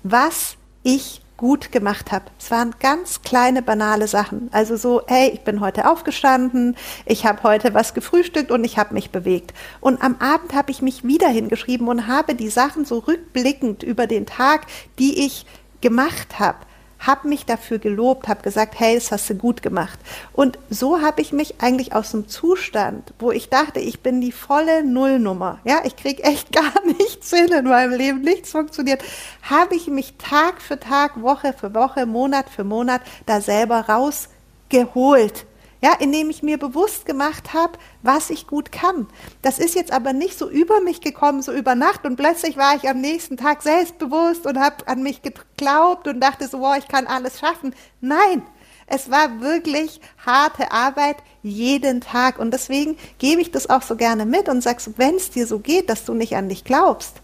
was 0.02 0.56
ich 0.82 1.20
gut 1.36 1.72
gemacht 1.72 2.12
habe. 2.12 2.26
Es 2.38 2.50
waren 2.50 2.74
ganz 2.78 3.22
kleine, 3.22 3.60
banale 3.60 4.06
Sachen. 4.06 4.48
Also 4.52 4.76
so, 4.76 5.02
hey, 5.06 5.30
ich 5.30 5.40
bin 5.40 5.60
heute 5.60 5.90
aufgestanden, 5.90 6.76
ich 7.06 7.26
habe 7.26 7.42
heute 7.42 7.74
was 7.74 7.92
gefrühstückt 7.92 8.50
und 8.50 8.62
ich 8.64 8.78
habe 8.78 8.94
mich 8.94 9.10
bewegt. 9.10 9.52
Und 9.80 10.02
am 10.02 10.16
Abend 10.20 10.54
habe 10.54 10.70
ich 10.70 10.80
mich 10.80 11.04
wieder 11.04 11.28
hingeschrieben 11.28 11.88
und 11.88 12.06
habe 12.06 12.34
die 12.34 12.50
Sachen 12.50 12.84
so 12.84 12.98
rückblickend 12.98 13.82
über 13.82 14.06
den 14.06 14.26
Tag, 14.26 14.66
die 14.98 15.26
ich 15.26 15.44
gemacht 15.80 16.38
habe, 16.38 16.58
habe 17.06 17.28
mich 17.28 17.46
dafür 17.46 17.78
gelobt, 17.78 18.28
habe 18.28 18.42
gesagt, 18.42 18.78
hey, 18.78 18.94
das 18.94 19.12
hast 19.12 19.30
du 19.30 19.34
gut 19.34 19.62
gemacht. 19.62 19.98
Und 20.32 20.58
so 20.70 21.00
habe 21.00 21.20
ich 21.20 21.32
mich 21.32 21.60
eigentlich 21.60 21.94
aus 21.94 22.14
einem 22.14 22.28
Zustand, 22.28 23.14
wo 23.18 23.30
ich 23.30 23.48
dachte, 23.48 23.80
ich 23.80 24.00
bin 24.00 24.20
die 24.20 24.32
volle 24.32 24.84
Nullnummer, 24.84 25.60
ja, 25.64 25.80
ich 25.84 25.96
kriege 25.96 26.22
echt 26.22 26.52
gar 26.52 26.72
nichts 26.98 27.30
hin 27.30 27.52
in 27.52 27.66
meinem 27.66 27.92
Leben, 27.92 28.20
nichts 28.20 28.50
funktioniert, 28.50 29.02
habe 29.42 29.74
ich 29.74 29.88
mich 29.88 30.14
Tag 30.18 30.60
für 30.60 30.78
Tag, 30.78 31.20
Woche 31.22 31.52
für 31.52 31.74
Woche, 31.74 32.06
Monat 32.06 32.46
für 32.48 32.64
Monat 32.64 33.02
da 33.26 33.40
selber 33.40 33.80
rausgeholt 33.88 35.46
ja, 35.84 35.92
indem 35.92 36.30
ich 36.30 36.42
mir 36.42 36.56
bewusst 36.56 37.04
gemacht 37.04 37.52
habe, 37.52 37.74
was 38.00 38.30
ich 38.30 38.46
gut 38.46 38.72
kann. 38.72 39.06
Das 39.42 39.58
ist 39.58 39.74
jetzt 39.74 39.92
aber 39.92 40.14
nicht 40.14 40.38
so 40.38 40.48
über 40.48 40.80
mich 40.80 41.02
gekommen, 41.02 41.42
so 41.42 41.52
über 41.52 41.74
Nacht 41.74 42.06
und 42.06 42.16
plötzlich 42.16 42.56
war 42.56 42.74
ich 42.74 42.88
am 42.88 43.02
nächsten 43.02 43.36
Tag 43.36 43.60
selbstbewusst 43.60 44.46
und 44.46 44.58
habe 44.58 44.88
an 44.88 45.02
mich 45.02 45.20
geglaubt 45.20 46.08
und 46.08 46.20
dachte 46.20 46.48
so, 46.48 46.60
wow, 46.60 46.74
ich 46.78 46.88
kann 46.88 47.06
alles 47.06 47.38
schaffen. 47.38 47.74
Nein, 48.00 48.40
es 48.86 49.10
war 49.10 49.42
wirklich 49.42 50.00
harte 50.24 50.72
Arbeit 50.72 51.16
jeden 51.42 52.00
Tag 52.00 52.38
und 52.38 52.52
deswegen 52.52 52.96
gebe 53.18 53.42
ich 53.42 53.50
das 53.50 53.68
auch 53.68 53.82
so 53.82 53.94
gerne 53.94 54.24
mit 54.24 54.48
und 54.48 54.62
sage, 54.62 54.82
wenn 54.96 55.16
es 55.16 55.32
dir 55.32 55.46
so 55.46 55.58
geht, 55.58 55.90
dass 55.90 56.06
du 56.06 56.14
nicht 56.14 56.34
an 56.34 56.48
dich 56.48 56.64
glaubst, 56.64 57.20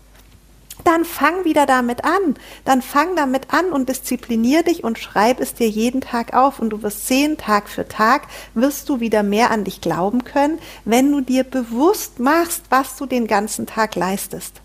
dann 0.84 1.04
fang 1.04 1.44
wieder 1.44 1.66
damit 1.66 2.04
an. 2.04 2.36
Dann 2.64 2.82
fang 2.82 3.16
damit 3.16 3.52
an 3.52 3.72
und 3.72 3.88
disziplinier 3.88 4.62
dich 4.62 4.84
und 4.84 4.98
schreib 4.98 5.40
es 5.40 5.54
dir 5.54 5.68
jeden 5.68 6.00
Tag 6.00 6.34
auf 6.34 6.58
und 6.58 6.70
du 6.70 6.82
wirst 6.82 7.06
sehen, 7.06 7.36
Tag 7.36 7.68
für 7.68 7.88
Tag 7.88 8.22
wirst 8.54 8.88
du 8.88 9.00
wieder 9.00 9.22
mehr 9.22 9.50
an 9.50 9.64
dich 9.64 9.80
glauben 9.80 10.24
können, 10.24 10.58
wenn 10.84 11.10
du 11.10 11.20
dir 11.20 11.44
bewusst 11.44 12.20
machst, 12.20 12.64
was 12.70 12.96
du 12.96 13.06
den 13.06 13.26
ganzen 13.26 13.66
Tag 13.66 13.94
leistest. 13.94 14.60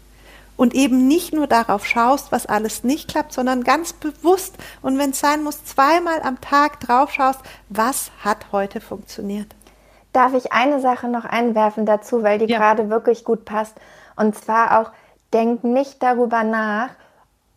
Und 0.57 0.73
eben 0.73 1.07
nicht 1.07 1.33
nur 1.33 1.47
darauf 1.47 1.85
schaust, 1.85 2.31
was 2.31 2.45
alles 2.45 2.83
nicht 2.85 3.09
klappt, 3.09 3.33
sondern 3.33 3.63
ganz 3.63 3.91
bewusst 3.91 4.55
und 4.81 4.98
wenn 4.98 5.10
es 5.10 5.19
sein 5.19 5.43
muss, 5.43 5.65
zweimal 5.65 6.22
am 6.22 6.39
Tag 6.39 6.79
drauf 6.79 7.12
schaust, 7.12 7.41
was 7.67 8.12
hat 8.24 8.53
heute 8.53 8.79
funktioniert. 8.79 9.48
Darf 10.13 10.34
ich 10.34 10.53
eine 10.53 10.79
Sache 10.79 11.10
noch 11.10 11.25
einwerfen 11.25 11.86
dazu, 11.86 12.24
weil 12.24 12.39
die 12.39 12.45
ja. 12.45 12.57
gerade 12.57 12.89
wirklich 12.89 13.25
gut 13.25 13.43
passt? 13.43 13.75
Und 14.15 14.34
zwar 14.34 14.79
auch, 14.79 14.91
denk 15.36 15.65
nicht 15.65 16.01
darüber 16.01 16.44
nach, 16.44 16.89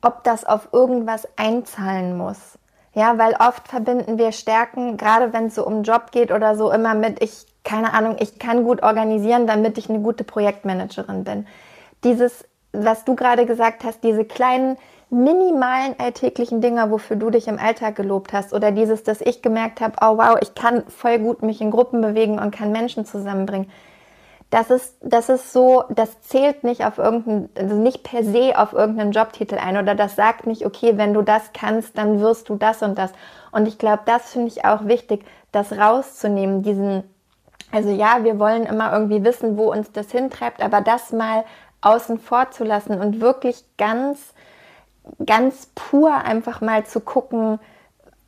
ob 0.03 0.25
das 0.25 0.45
auf 0.45 0.69
irgendwas 0.73 1.27
einzahlen 1.37 2.17
muss. 2.19 2.59
Ja, 2.95 3.17
weil 3.19 3.35
oft 3.39 3.69
verbinden 3.69 4.19
wir 4.19 4.33
Stärken, 4.33 4.97
gerade 4.97 5.33
wenn 5.33 5.47
es 5.47 5.55
so 5.55 5.65
um 5.65 5.85
Job 5.85 6.11
geht 6.11 6.33
oder 6.33 6.57
so, 6.57 6.73
immer 6.73 6.95
mit, 6.95 7.23
ich, 7.23 7.47
keine 7.63 7.95
Ahnung, 7.95 8.17
ich 8.19 8.41
kann 8.41 8.65
gut 8.65 8.83
organisieren, 8.83 9.47
damit 9.47 9.79
ich 9.79 9.89
eine 9.89 10.01
gute 10.01 10.25
Projektmanagerin 10.25 11.23
bin. 11.23 11.47
Dieses, 12.03 12.45
was 12.73 13.05
du 13.05 13.15
gerade 13.15 13.47
gesagt 13.47 13.85
hast, 13.85 14.03
diese 14.03 14.25
kleinen, 14.25 14.77
minimalen 15.11 15.95
alltäglichen 15.99 16.61
Dinge, 16.61 16.91
wofür 16.91 17.17
du 17.17 17.31
dich 17.31 17.47
im 17.47 17.59
Alltag 17.59 17.95
gelobt 17.95 18.33
hast, 18.33 18.53
oder 18.53 18.73
dieses, 18.73 19.05
dass 19.05 19.21
ich 19.21 19.41
gemerkt 19.41 19.81
habe, 19.81 19.95
oh 20.03 20.19
wow, 20.19 20.37
ich 20.41 20.55
kann 20.55 20.83
voll 20.89 21.19
gut 21.19 21.43
mich 21.43 21.61
in 21.61 21.71
Gruppen 21.71 22.01
bewegen 22.01 22.39
und 22.39 22.55
kann 22.55 22.73
Menschen 22.73 23.05
zusammenbringen 23.05 23.71
das 24.51 24.71
ist, 24.71 24.97
das 25.03 25.29
ist 25.29 25.53
so, 25.53 25.85
das 25.91 26.23
zählt 26.23 26.65
nicht 26.65 26.85
auf 26.87 26.97
irgendeinen, 26.97 27.51
also 27.57 27.75
nicht 27.75 28.03
per 28.03 28.25
se 28.25 28.55
auf 28.57 28.73
irgendeinen 28.73 29.13
Jobtitel 29.13 29.57
ein 29.57 29.77
oder 29.77 29.95
das 29.95 30.17
sagt 30.17 30.47
nicht, 30.47 30.65
okay, 30.65 30.97
wenn 30.97 31.13
du 31.13 31.21
das 31.23 31.53
kannst, 31.53 31.99
dann 31.99 32.21
wirst 32.21 32.49
du 32.49 32.57
das 32.57 32.83
und 32.83 32.97
das. 32.97 33.13
Und 33.53 33.69
ich 33.69 33.79
glaube, 33.79 34.03
das 34.07 34.33
finde 34.33 34.49
ich 34.49 34.65
auch 34.65 34.87
wichtig, 34.87 35.25
das 35.53 35.73
rauszunehmen, 35.73 36.63
diesen, 36.63 37.03
also 37.73 37.91
ja, 37.91 38.25
wir 38.25 38.39
wollen 38.39 38.65
immer 38.65 38.93
irgendwie 38.93 39.23
wissen, 39.23 39.59
wo 39.59 39.71
uns 39.71 39.93
das 39.93 40.11
hintreibt, 40.11 40.63
aber 40.63 40.81
das 40.81 41.13
mal 41.13 41.45
außen 41.83 42.19
vor 42.19 42.51
zu 42.51 42.65
lassen 42.65 43.01
und 43.01 43.21
wirklich 43.21 43.65
ganz, 43.77 44.33
ganz 45.25 45.67
pur 45.75 46.15
einfach 46.15 46.63
mal 46.63 46.85
zu 46.87 47.01
gucken, 47.01 47.61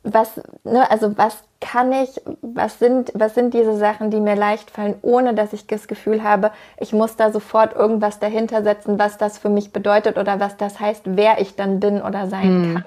was, 0.03 0.41
ne, 0.63 0.89
also 0.89 1.17
was 1.17 1.43
kann 1.59 1.91
ich, 1.91 2.21
was 2.41 2.79
sind, 2.79 3.11
was 3.13 3.35
sind 3.35 3.53
diese 3.53 3.77
Sachen, 3.77 4.09
die 4.09 4.19
mir 4.19 4.35
leicht 4.35 4.71
fallen, 4.71 4.95
ohne 5.03 5.35
dass 5.35 5.53
ich 5.53 5.67
das 5.67 5.87
Gefühl 5.87 6.23
habe, 6.23 6.51
ich 6.79 6.91
muss 6.91 7.15
da 7.15 7.31
sofort 7.31 7.75
irgendwas 7.75 8.19
dahinter 8.19 8.63
setzen, 8.63 8.97
was 8.97 9.17
das 9.17 9.37
für 9.37 9.49
mich 9.49 9.71
bedeutet 9.71 10.17
oder 10.17 10.39
was 10.39 10.57
das 10.57 10.79
heißt, 10.79 11.03
wer 11.05 11.39
ich 11.39 11.55
dann 11.55 11.79
bin 11.79 12.01
oder 12.01 12.27
sein 12.27 12.43
hm. 12.43 12.73
kann. 12.73 12.85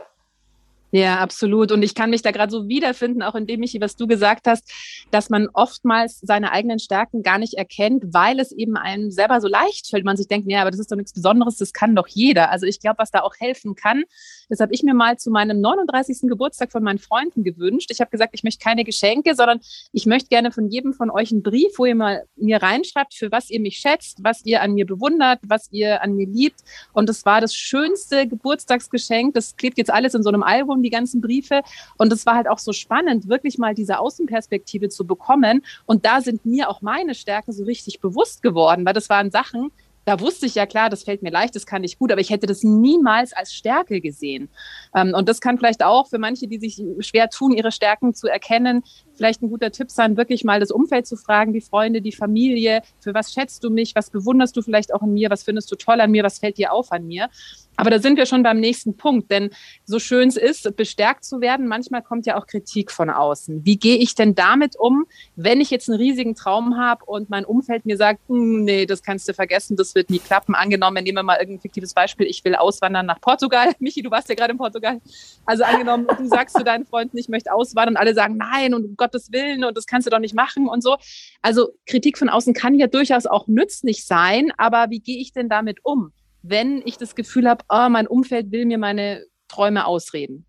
Ja, 0.96 1.18
absolut. 1.18 1.72
Und 1.72 1.82
ich 1.82 1.96
kann 1.96 2.10
mich 2.10 2.22
da 2.22 2.30
gerade 2.30 2.52
so 2.52 2.68
wiederfinden, 2.68 3.20
auch 3.24 3.34
in 3.34 3.48
dem, 3.48 3.58
Michi, 3.58 3.80
was 3.80 3.96
du 3.96 4.06
gesagt 4.06 4.46
hast, 4.46 4.62
dass 5.10 5.28
man 5.28 5.48
oftmals 5.52 6.20
seine 6.20 6.52
eigenen 6.52 6.78
Stärken 6.78 7.24
gar 7.24 7.38
nicht 7.38 7.54
erkennt, 7.54 8.14
weil 8.14 8.38
es 8.38 8.52
eben 8.52 8.76
einem 8.76 9.10
selber 9.10 9.40
so 9.40 9.48
leicht 9.48 9.88
fällt. 9.88 10.04
Man 10.04 10.16
sich 10.16 10.28
denkt, 10.28 10.48
ja, 10.48 10.60
aber 10.60 10.70
das 10.70 10.78
ist 10.78 10.92
doch 10.92 10.96
nichts 10.96 11.12
Besonderes, 11.12 11.56
das 11.56 11.72
kann 11.72 11.96
doch 11.96 12.06
jeder. 12.06 12.52
Also 12.52 12.66
ich 12.66 12.78
glaube, 12.78 12.98
was 12.98 13.10
da 13.10 13.22
auch 13.22 13.34
helfen 13.40 13.74
kann, 13.74 14.04
das 14.48 14.60
habe 14.60 14.72
ich 14.72 14.84
mir 14.84 14.94
mal 14.94 15.16
zu 15.16 15.32
meinem 15.32 15.60
39. 15.60 16.28
Geburtstag 16.28 16.70
von 16.70 16.84
meinen 16.84 17.00
Freunden 17.00 17.42
gewünscht. 17.42 17.90
Ich 17.90 18.00
habe 18.00 18.12
gesagt, 18.12 18.30
ich 18.34 18.44
möchte 18.44 18.62
keine 18.62 18.84
Geschenke, 18.84 19.34
sondern 19.34 19.58
ich 19.90 20.06
möchte 20.06 20.28
gerne 20.28 20.52
von 20.52 20.68
jedem 20.68 20.92
von 20.92 21.10
euch 21.10 21.32
einen 21.32 21.42
Brief, 21.42 21.72
wo 21.76 21.86
ihr 21.86 21.96
mal 21.96 22.24
mir 22.36 22.62
reinschreibt, 22.62 23.14
für 23.14 23.32
was 23.32 23.50
ihr 23.50 23.58
mich 23.58 23.78
schätzt, 23.78 24.18
was 24.22 24.44
ihr 24.44 24.62
an 24.62 24.74
mir 24.74 24.86
bewundert, 24.86 25.40
was 25.42 25.72
ihr 25.72 26.02
an 26.02 26.14
mir 26.14 26.28
liebt. 26.28 26.60
Und 26.92 27.08
das 27.08 27.24
war 27.24 27.40
das 27.40 27.52
schönste 27.52 28.28
Geburtstagsgeschenk. 28.28 29.34
Das 29.34 29.56
klebt 29.56 29.76
jetzt 29.76 29.92
alles 29.92 30.14
in 30.14 30.22
so 30.22 30.28
einem 30.28 30.44
Album 30.44 30.83
die 30.84 30.90
ganzen 30.90 31.20
Briefe. 31.20 31.62
Und 31.98 32.12
es 32.12 32.26
war 32.26 32.36
halt 32.36 32.48
auch 32.48 32.58
so 32.58 32.72
spannend, 32.72 33.28
wirklich 33.28 33.58
mal 33.58 33.74
diese 33.74 33.98
Außenperspektive 33.98 34.88
zu 34.88 35.06
bekommen. 35.06 35.64
Und 35.86 36.04
da 36.04 36.20
sind 36.20 36.46
mir 36.46 36.68
auch 36.68 36.82
meine 36.82 37.14
Stärken 37.14 37.52
so 37.52 37.64
richtig 37.64 38.00
bewusst 38.00 38.42
geworden, 38.42 38.84
weil 38.84 38.94
das 38.94 39.08
waren 39.08 39.30
Sachen, 39.30 39.70
da 40.04 40.20
wusste 40.20 40.46
ich 40.46 40.54
ja 40.54 40.66
klar, 40.66 40.90
das 40.90 41.02
fällt 41.02 41.22
mir 41.22 41.30
leicht, 41.30 41.54
das 41.56 41.66
kann 41.66 41.82
ich 41.84 41.98
gut, 41.98 42.12
aber 42.12 42.20
ich 42.20 42.30
hätte 42.30 42.46
das 42.46 42.62
niemals 42.62 43.32
als 43.32 43.54
Stärke 43.54 44.00
gesehen. 44.00 44.48
Ähm, 44.94 45.14
und 45.14 45.28
das 45.28 45.40
kann 45.40 45.58
vielleicht 45.58 45.82
auch 45.82 46.08
für 46.08 46.18
manche, 46.18 46.46
die 46.46 46.58
sich 46.58 46.82
schwer 47.00 47.30
tun, 47.30 47.52
ihre 47.52 47.72
Stärken 47.72 48.14
zu 48.14 48.28
erkennen, 48.28 48.82
vielleicht 49.14 49.42
ein 49.42 49.48
guter 49.48 49.70
Tipp 49.70 49.90
sein, 49.90 50.16
wirklich 50.16 50.44
mal 50.44 50.60
das 50.60 50.70
Umfeld 50.70 51.06
zu 51.06 51.16
fragen, 51.16 51.52
die 51.52 51.60
Freunde, 51.60 52.02
die 52.02 52.12
Familie, 52.12 52.82
für 53.00 53.14
was 53.14 53.32
schätzt 53.32 53.64
du 53.64 53.70
mich, 53.70 53.94
was 53.94 54.10
bewunderst 54.10 54.56
du 54.56 54.62
vielleicht 54.62 54.92
auch 54.92 55.02
in 55.02 55.14
mir, 55.14 55.30
was 55.30 55.42
findest 55.42 55.70
du 55.70 55.76
toll 55.76 56.00
an 56.00 56.10
mir, 56.10 56.22
was 56.22 56.38
fällt 56.38 56.58
dir 56.58 56.72
auf 56.72 56.92
an 56.92 57.06
mir. 57.06 57.28
Aber 57.76 57.90
da 57.90 57.98
sind 57.98 58.16
wir 58.16 58.26
schon 58.26 58.42
beim 58.42 58.60
nächsten 58.60 58.96
Punkt, 58.96 59.30
denn 59.30 59.50
so 59.84 59.98
schön 59.98 60.28
es 60.28 60.36
ist, 60.36 60.76
bestärkt 60.76 61.24
zu 61.24 61.40
werden, 61.40 61.66
manchmal 61.66 62.02
kommt 62.02 62.26
ja 62.26 62.36
auch 62.36 62.46
Kritik 62.46 62.90
von 62.90 63.10
außen. 63.10 63.64
Wie 63.64 63.76
gehe 63.76 63.96
ich 63.96 64.14
denn 64.14 64.34
damit 64.34 64.76
um, 64.78 65.06
wenn 65.36 65.60
ich 65.60 65.70
jetzt 65.70 65.88
einen 65.88 65.98
riesigen 65.98 66.34
Traum 66.34 66.76
habe 66.76 67.04
und 67.04 67.30
mein 67.30 67.44
Umfeld 67.44 67.84
mir 67.84 67.96
sagt, 67.96 68.20
hm, 68.28 68.64
nee, 68.64 68.86
das 68.86 69.02
kannst 69.02 69.28
du 69.28 69.34
vergessen, 69.34 69.76
das 69.76 69.94
wird 69.94 70.10
nie 70.10 70.18
klappen. 70.18 70.54
Angenommen, 70.54 71.02
nehmen 71.02 71.18
wir 71.18 71.22
mal 71.22 71.38
irgendein 71.38 71.60
fiktives 71.62 71.94
Beispiel, 71.94 72.26
ich 72.26 72.44
will 72.44 72.54
auswandern 72.54 73.06
nach 73.06 73.20
Portugal. 73.20 73.72
Michi, 73.80 74.02
du 74.02 74.10
warst 74.10 74.28
ja 74.28 74.34
gerade 74.34 74.52
in 74.52 74.58
Portugal. 74.58 75.00
Also 75.44 75.64
angenommen, 75.64 76.06
du 76.16 76.26
sagst 76.28 76.56
zu 76.56 76.64
deinen 76.64 76.86
Freunden, 76.86 77.18
ich 77.18 77.28
möchte 77.28 77.52
auswandern 77.52 77.94
und 77.94 78.00
alle 78.00 78.14
sagen, 78.14 78.36
nein 78.36 78.74
und 78.74 78.84
um 78.84 78.96
Gottes 78.96 79.32
Willen 79.32 79.64
und 79.64 79.76
das 79.76 79.86
kannst 79.86 80.06
du 80.06 80.10
doch 80.10 80.20
nicht 80.20 80.34
machen 80.34 80.68
und 80.68 80.82
so. 80.82 80.96
Also 81.42 81.70
Kritik 81.86 82.18
von 82.18 82.28
außen 82.28 82.54
kann 82.54 82.74
ja 82.74 82.86
durchaus 82.86 83.26
auch 83.26 83.46
nützlich 83.46 84.04
sein, 84.04 84.52
aber 84.56 84.90
wie 84.90 85.00
gehe 85.00 85.18
ich 85.18 85.32
denn 85.32 85.48
damit 85.48 85.80
um? 85.82 86.12
Wenn 86.44 86.82
ich 86.84 86.98
das 86.98 87.14
Gefühl 87.14 87.48
habe, 87.48 87.64
oh, 87.68 87.88
mein 87.88 88.06
Umfeld 88.06 88.52
will 88.52 88.66
mir 88.66 88.78
meine 88.78 89.24
Träume 89.48 89.86
ausreden? 89.86 90.46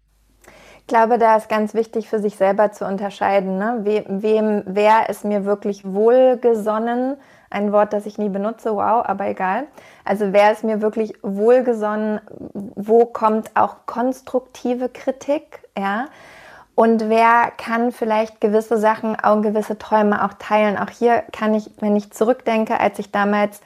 Ich 0.81 0.87
glaube, 0.87 1.17
da 1.17 1.35
ist 1.35 1.49
ganz 1.49 1.73
wichtig 1.73 2.07
für 2.07 2.19
sich 2.19 2.35
selber 2.35 2.71
zu 2.71 2.85
unterscheiden. 2.85 3.57
Ne? 3.57 3.79
Wem, 3.83 4.21
wem, 4.21 4.63
wer 4.67 5.09
ist 5.09 5.25
mir 5.25 5.45
wirklich 5.45 5.83
wohlgesonnen? 5.83 7.17
Ein 7.49 7.71
Wort, 7.71 7.93
das 7.93 8.05
ich 8.05 8.17
nie 8.17 8.29
benutze, 8.29 8.75
wow, 8.75 9.03
aber 9.03 9.27
egal. 9.27 9.65
Also 10.03 10.31
wer 10.31 10.51
ist 10.51 10.63
mir 10.63 10.81
wirklich 10.81 11.13
wohlgesonnen? 11.23 12.19
Wo 12.53 13.05
kommt 13.05 13.49
auch 13.55 13.87
konstruktive 13.87 14.89
Kritik? 14.89 15.61
Ja. 15.75 16.05
Und 16.75 17.09
wer 17.09 17.51
kann 17.57 17.91
vielleicht 17.91 18.41
gewisse 18.41 18.77
Sachen, 18.77 19.17
auch 19.17 19.41
gewisse 19.41 19.79
Träume 19.79 20.23
auch 20.23 20.33
teilen? 20.33 20.77
Auch 20.77 20.89
hier 20.89 21.23
kann 21.31 21.53
ich, 21.53 21.71
wenn 21.79 21.95
ich 21.95 22.11
zurückdenke, 22.11 22.79
als 22.79 22.99
ich 22.99 23.11
damals 23.11 23.61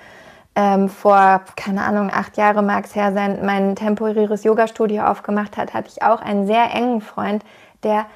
ähm, 0.56 0.90
vor, 0.90 1.42
keine 1.56 1.84
Ahnung, 1.84 2.10
acht 2.14 2.38
Jahre 2.38 2.62
mag 2.62 2.86
es 2.86 2.96
her 2.96 3.14
sein, 3.14 3.40
mein 3.46 3.76
temporäres 3.76 4.44
Yoga-Studio 4.44 5.04
aufgemacht 5.04 5.58
hat, 5.58 5.74
hatte 5.74 5.90
ich 5.90 6.04
auch 6.04 6.22
einen 6.22 6.48
sehr 6.48 6.74
engen 6.74 7.02
Freund, 7.02 7.44
der 7.84 8.08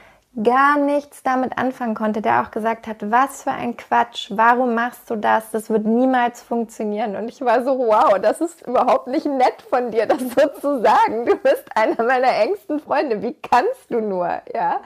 gar 0.41 0.77
nichts 0.77 1.21
damit 1.21 1.57
anfangen 1.57 1.93
konnte, 1.93 2.21
der 2.21 2.41
auch 2.41 2.49
gesagt 2.49 2.87
hat, 2.87 3.11
was 3.11 3.43
für 3.43 3.51
ein 3.51 3.77
Quatsch, 3.77 4.31
warum 4.31 4.73
machst 4.73 5.09
du 5.09 5.15
das, 5.15 5.51
das 5.51 5.69
wird 5.69 5.85
niemals 5.85 6.41
funktionieren. 6.41 7.15
Und 7.15 7.29
ich 7.29 7.41
war 7.41 7.63
so, 7.63 7.77
wow, 7.77 8.17
das 8.19 8.41
ist 8.41 8.65
überhaupt 8.65 9.07
nicht 9.07 9.25
nett 9.25 9.61
von 9.69 9.91
dir, 9.91 10.07
das 10.07 10.19
so 10.19 10.47
zu 10.59 10.81
sagen. 10.81 11.25
Du 11.25 11.35
bist 11.35 11.65
einer 11.75 12.01
meiner 12.03 12.35
engsten 12.35 12.79
Freunde, 12.79 13.21
wie 13.21 13.33
kannst 13.33 13.89
du 13.89 13.99
nur, 13.99 14.41
ja? 14.53 14.81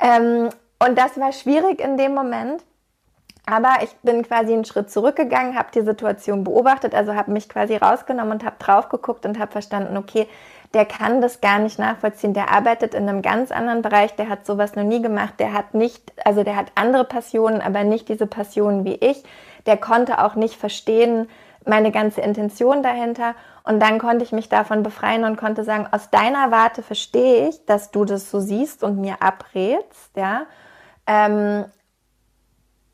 Ähm, 0.00 0.50
und 0.78 0.96
das 0.96 1.18
war 1.18 1.32
schwierig 1.32 1.80
in 1.80 1.96
dem 1.96 2.14
Moment. 2.14 2.62
Aber 3.44 3.78
ich 3.82 3.90
bin 4.02 4.22
quasi 4.22 4.52
einen 4.52 4.64
Schritt 4.64 4.90
zurückgegangen, 4.90 5.58
habe 5.58 5.68
die 5.74 5.82
Situation 5.82 6.44
beobachtet, 6.44 6.94
also 6.94 7.14
habe 7.14 7.32
mich 7.32 7.48
quasi 7.48 7.74
rausgenommen 7.74 8.34
und 8.34 8.44
habe 8.44 8.56
drauf 8.60 8.88
geguckt 8.88 9.26
und 9.26 9.38
habe 9.38 9.50
verstanden, 9.50 9.96
okay, 9.96 10.28
der 10.74 10.86
kann 10.86 11.20
das 11.20 11.40
gar 11.40 11.58
nicht 11.58 11.78
nachvollziehen. 11.78 12.34
Der 12.34 12.50
arbeitet 12.50 12.94
in 12.94 13.08
einem 13.08 13.20
ganz 13.20 13.50
anderen 13.50 13.82
Bereich, 13.82 14.14
der 14.14 14.28
hat 14.28 14.46
sowas 14.46 14.76
noch 14.76 14.84
nie 14.84 15.02
gemacht, 15.02 15.34
der 15.38 15.52
hat 15.52 15.74
nicht, 15.74 16.12
also 16.24 16.44
der 16.44 16.56
hat 16.56 16.72
andere 16.76 17.04
Passionen, 17.04 17.60
aber 17.60 17.82
nicht 17.82 18.08
diese 18.08 18.26
Passionen 18.26 18.84
wie 18.84 18.94
ich. 18.94 19.22
Der 19.66 19.76
konnte 19.76 20.22
auch 20.24 20.36
nicht 20.36 20.56
verstehen, 20.56 21.28
meine 21.66 21.90
ganze 21.90 22.20
Intention 22.20 22.82
dahinter. 22.82 23.34
Und 23.64 23.80
dann 23.80 23.98
konnte 23.98 24.24
ich 24.24 24.32
mich 24.32 24.48
davon 24.48 24.82
befreien 24.82 25.24
und 25.24 25.36
konnte 25.36 25.64
sagen, 25.64 25.86
aus 25.90 26.10
deiner 26.10 26.50
Warte 26.50 26.82
verstehe 26.82 27.48
ich, 27.48 27.64
dass 27.66 27.90
du 27.90 28.04
das 28.04 28.30
so 28.30 28.40
siehst 28.40 28.82
und 28.82 29.00
mir 29.00 29.16
abrätst, 29.20 30.16
ja. 30.16 30.46
Ähm, 31.06 31.64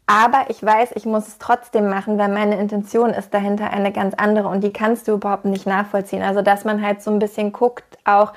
aber 0.08 0.46
ich 0.48 0.64
weiß, 0.64 0.92
ich 0.94 1.04
muss 1.04 1.28
es 1.28 1.38
trotzdem 1.38 1.88
machen, 1.88 2.16
weil 2.18 2.30
meine 2.30 2.58
Intention 2.58 3.10
ist 3.10 3.34
dahinter 3.34 3.70
eine 3.70 3.92
ganz 3.92 4.14
andere 4.14 4.48
und 4.48 4.64
die 4.64 4.72
kannst 4.72 5.06
du 5.06 5.12
überhaupt 5.12 5.44
nicht 5.44 5.66
nachvollziehen. 5.66 6.22
Also, 6.22 6.40
dass 6.40 6.64
man 6.64 6.82
halt 6.82 7.02
so 7.02 7.10
ein 7.10 7.18
bisschen 7.18 7.52
guckt, 7.52 7.84
auch 8.04 8.32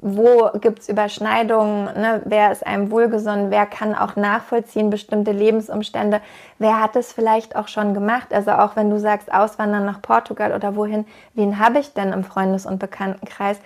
wo 0.00 0.48
gibt 0.60 0.78
es 0.78 0.88
Überschneidungen, 0.88 1.86
ne? 1.86 2.22
wer 2.24 2.52
ist 2.52 2.64
einem 2.64 2.92
wohlgesonnen, 2.92 3.50
wer 3.50 3.66
kann 3.66 3.96
auch 3.96 4.14
nachvollziehen 4.14 4.90
bestimmte 4.90 5.32
Lebensumstände, 5.32 6.20
wer 6.60 6.80
hat 6.80 6.94
es 6.94 7.12
vielleicht 7.12 7.56
auch 7.56 7.66
schon 7.66 7.92
gemacht. 7.92 8.32
Also 8.32 8.52
auch 8.52 8.76
wenn 8.76 8.90
du 8.90 9.00
sagst, 9.00 9.34
auswandern 9.34 9.84
nach 9.84 10.00
Portugal 10.00 10.52
oder 10.52 10.76
wohin, 10.76 11.04
wen 11.34 11.58
habe 11.58 11.80
ich 11.80 11.94
denn 11.94 12.12
im 12.12 12.22
Freundes- 12.22 12.64
und 12.64 12.78
Bekanntenkreis? 12.78 13.58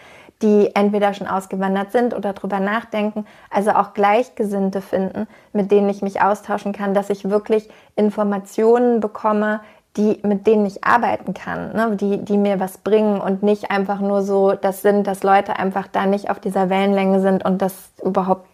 Die 0.43 0.71
entweder 0.75 1.15
schon 1.15 1.27
ausgewandert 1.27 1.93
sind 1.93 2.15
oder 2.15 2.33
drüber 2.33 2.61
nachdenken, 2.61 3.27
also 3.51 3.71
auch 3.71 3.95
Gleichgesinnte 3.95 4.81
finden, 4.81 5.27
mit 5.53 5.71
denen 5.71 5.89
ich 5.89 6.03
mich 6.03 6.21
austauschen 6.21 6.73
kann, 6.73 6.95
dass 6.95 7.11
ich 7.11 7.29
wirklich 7.31 7.69
Informationen 7.95 9.01
bekomme, 9.01 9.61
die, 9.97 10.21
mit 10.23 10.47
denen 10.47 10.67
ich 10.67 10.85
arbeiten 10.85 11.33
kann, 11.33 11.73
ne? 11.73 11.97
die, 11.97 12.19
die 12.23 12.37
mir 12.37 12.61
was 12.61 12.79
bringen 12.79 13.21
und 13.21 13.43
nicht 13.43 13.71
einfach 13.71 14.01
nur 14.01 14.23
so, 14.23 14.53
das 14.53 14.83
sind, 14.83 15.07
dass 15.07 15.23
Leute 15.23 15.59
einfach 15.59 15.87
da 15.87 16.05
nicht 16.05 16.29
auf 16.29 16.39
dieser 16.39 16.69
Wellenlänge 16.69 17.21
sind 17.21 17.45
und 17.45 17.63
das 17.63 17.91
überhaupt 18.05 18.47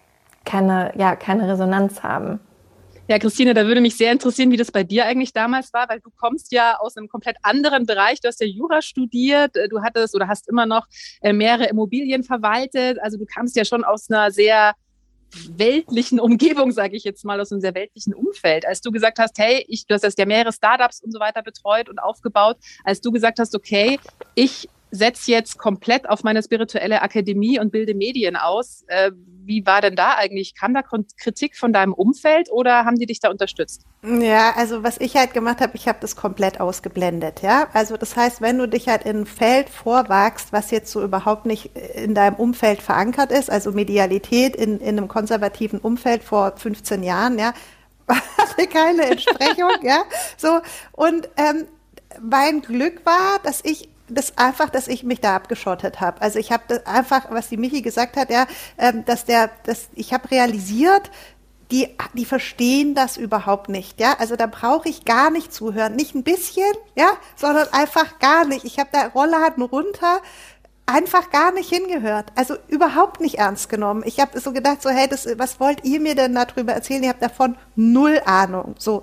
keine, 0.44 0.92
ja, 0.96 1.16
keine 1.16 1.48
Resonanz 1.48 2.02
haben. 2.04 2.40
Ja, 3.12 3.18
Christine, 3.18 3.52
da 3.52 3.66
würde 3.66 3.82
mich 3.82 3.98
sehr 3.98 4.10
interessieren, 4.10 4.50
wie 4.52 4.56
das 4.56 4.70
bei 4.70 4.84
dir 4.84 5.04
eigentlich 5.04 5.34
damals 5.34 5.74
war, 5.74 5.86
weil 5.90 6.00
du 6.00 6.08
kommst 6.16 6.50
ja 6.50 6.78
aus 6.78 6.96
einem 6.96 7.08
komplett 7.08 7.36
anderen 7.42 7.84
Bereich. 7.84 8.22
Du 8.22 8.28
hast 8.28 8.40
ja 8.40 8.46
Jura 8.46 8.80
studiert, 8.80 9.54
äh, 9.54 9.68
du 9.68 9.82
hattest 9.82 10.14
oder 10.14 10.28
hast 10.28 10.48
immer 10.48 10.64
noch 10.64 10.86
äh, 11.20 11.34
mehrere 11.34 11.66
Immobilien 11.66 12.24
verwaltet. 12.24 12.96
Also 13.02 13.18
du 13.18 13.26
kamst 13.26 13.54
ja 13.54 13.66
schon 13.66 13.84
aus 13.84 14.10
einer 14.10 14.30
sehr 14.30 14.72
weltlichen 15.46 16.20
Umgebung, 16.20 16.72
sage 16.72 16.96
ich 16.96 17.04
jetzt 17.04 17.22
mal, 17.26 17.38
aus 17.38 17.52
einem 17.52 17.60
sehr 17.60 17.74
weltlichen 17.74 18.14
Umfeld. 18.14 18.66
Als 18.66 18.80
du 18.80 18.90
gesagt 18.90 19.18
hast, 19.18 19.38
hey, 19.38 19.62
ich, 19.68 19.86
du 19.86 19.94
hast 19.94 20.18
ja 20.18 20.24
mehrere 20.24 20.54
Startups 20.54 21.02
und 21.02 21.12
so 21.12 21.20
weiter 21.20 21.42
betreut 21.42 21.90
und 21.90 21.98
aufgebaut, 21.98 22.56
als 22.82 23.02
du 23.02 23.12
gesagt 23.12 23.38
hast, 23.40 23.54
okay, 23.54 24.00
ich 24.34 24.70
setze 24.90 25.32
jetzt 25.32 25.58
komplett 25.58 26.08
auf 26.08 26.22
meine 26.22 26.42
spirituelle 26.42 27.02
Akademie 27.02 27.60
und 27.60 27.72
bilde 27.72 27.94
Medien 27.94 28.36
aus. 28.36 28.84
Wie 29.44 29.66
war 29.66 29.80
denn 29.80 29.96
da 29.96 30.14
eigentlich? 30.14 30.54
Kam 30.54 30.74
da 30.74 30.82
Kritik 30.82 31.56
von 31.56 31.72
deinem 31.72 31.92
Umfeld 31.92 32.50
oder 32.50 32.84
haben 32.84 32.96
die 32.96 33.06
dich 33.06 33.20
da 33.20 33.30
unterstützt? 33.30 33.82
Ja, 34.02 34.54
also 34.56 34.82
was 34.82 34.98
ich 34.98 35.16
halt 35.16 35.32
gemacht 35.34 35.60
habe, 35.60 35.76
ich 35.76 35.88
habe 35.88 35.98
das 36.00 36.16
komplett 36.16 36.60
ausgeblendet, 36.60 37.42
ja. 37.42 37.68
Also 37.72 37.96
das 37.96 38.16
heißt, 38.16 38.40
wenn 38.40 38.58
du 38.58 38.66
dich 38.66 38.88
halt 38.88 39.04
in 39.04 39.20
ein 39.20 39.26
Feld 39.26 39.68
vorwagst, 39.68 40.52
was 40.52 40.70
jetzt 40.70 40.90
so 40.90 41.02
überhaupt 41.02 41.46
nicht 41.46 41.70
in 41.94 42.14
deinem 42.14 42.36
Umfeld 42.36 42.82
verankert 42.82 43.30
ist, 43.30 43.50
also 43.50 43.72
Medialität 43.72 44.56
in, 44.56 44.80
in 44.80 44.98
einem 44.98 45.08
konservativen 45.08 45.78
Umfeld 45.78 46.24
vor 46.24 46.56
15 46.56 47.02
Jahren, 47.02 47.38
ja, 47.38 47.54
hatte 48.08 48.66
keine 48.66 49.02
Entsprechung, 49.02 49.70
ja. 49.82 50.02
So, 50.36 50.60
und 50.92 51.28
ähm, 51.36 51.66
mein 52.20 52.60
Glück 52.62 53.04
war, 53.06 53.38
dass 53.42 53.64
ich 53.64 53.88
das 54.14 54.38
einfach, 54.38 54.70
dass 54.70 54.88
ich 54.88 55.04
mich 55.04 55.20
da 55.20 55.36
abgeschottet 55.36 56.00
habe. 56.00 56.20
Also 56.20 56.38
ich 56.38 56.52
habe 56.52 56.86
einfach, 56.86 57.30
was 57.30 57.48
die 57.48 57.56
Michi 57.56 57.82
gesagt 57.82 58.16
hat, 58.16 58.30
ja, 58.30 58.46
ähm, 58.78 59.04
dass 59.04 59.24
der, 59.24 59.50
dass 59.64 59.88
ich 59.94 60.12
habe 60.12 60.30
realisiert, 60.30 61.10
die, 61.70 61.88
die 62.12 62.26
verstehen 62.26 62.94
das 62.94 63.16
überhaupt 63.16 63.70
nicht, 63.70 63.98
ja. 63.98 64.14
Also 64.18 64.36
da 64.36 64.46
brauche 64.46 64.88
ich 64.88 65.06
gar 65.06 65.30
nicht 65.30 65.52
zuhören, 65.54 65.96
nicht 65.96 66.14
ein 66.14 66.22
bisschen, 66.22 66.70
ja, 66.94 67.10
sondern 67.34 67.68
einfach 67.72 68.18
gar 68.18 68.44
nicht. 68.44 68.64
Ich 68.64 68.78
habe 68.78 68.90
da 68.92 69.06
Rollladen 69.06 69.62
runter, 69.62 70.20
einfach 70.84 71.30
gar 71.30 71.52
nicht 71.52 71.70
hingehört. 71.70 72.26
Also 72.34 72.56
überhaupt 72.68 73.20
nicht 73.20 73.36
ernst 73.38 73.68
genommen. 73.68 74.02
Ich 74.04 74.20
habe 74.20 74.38
so 74.38 74.52
gedacht, 74.52 74.82
so, 74.82 74.90
hey, 74.90 75.08
das, 75.08 75.26
was 75.38 75.60
wollt 75.60 75.84
ihr 75.84 76.00
mir 76.00 76.14
denn 76.14 76.34
darüber 76.34 76.72
erzählen? 76.72 77.02
Ihr 77.02 77.08
habt 77.08 77.22
davon 77.22 77.56
null 77.74 78.20
Ahnung. 78.26 78.74
So, 78.78 79.02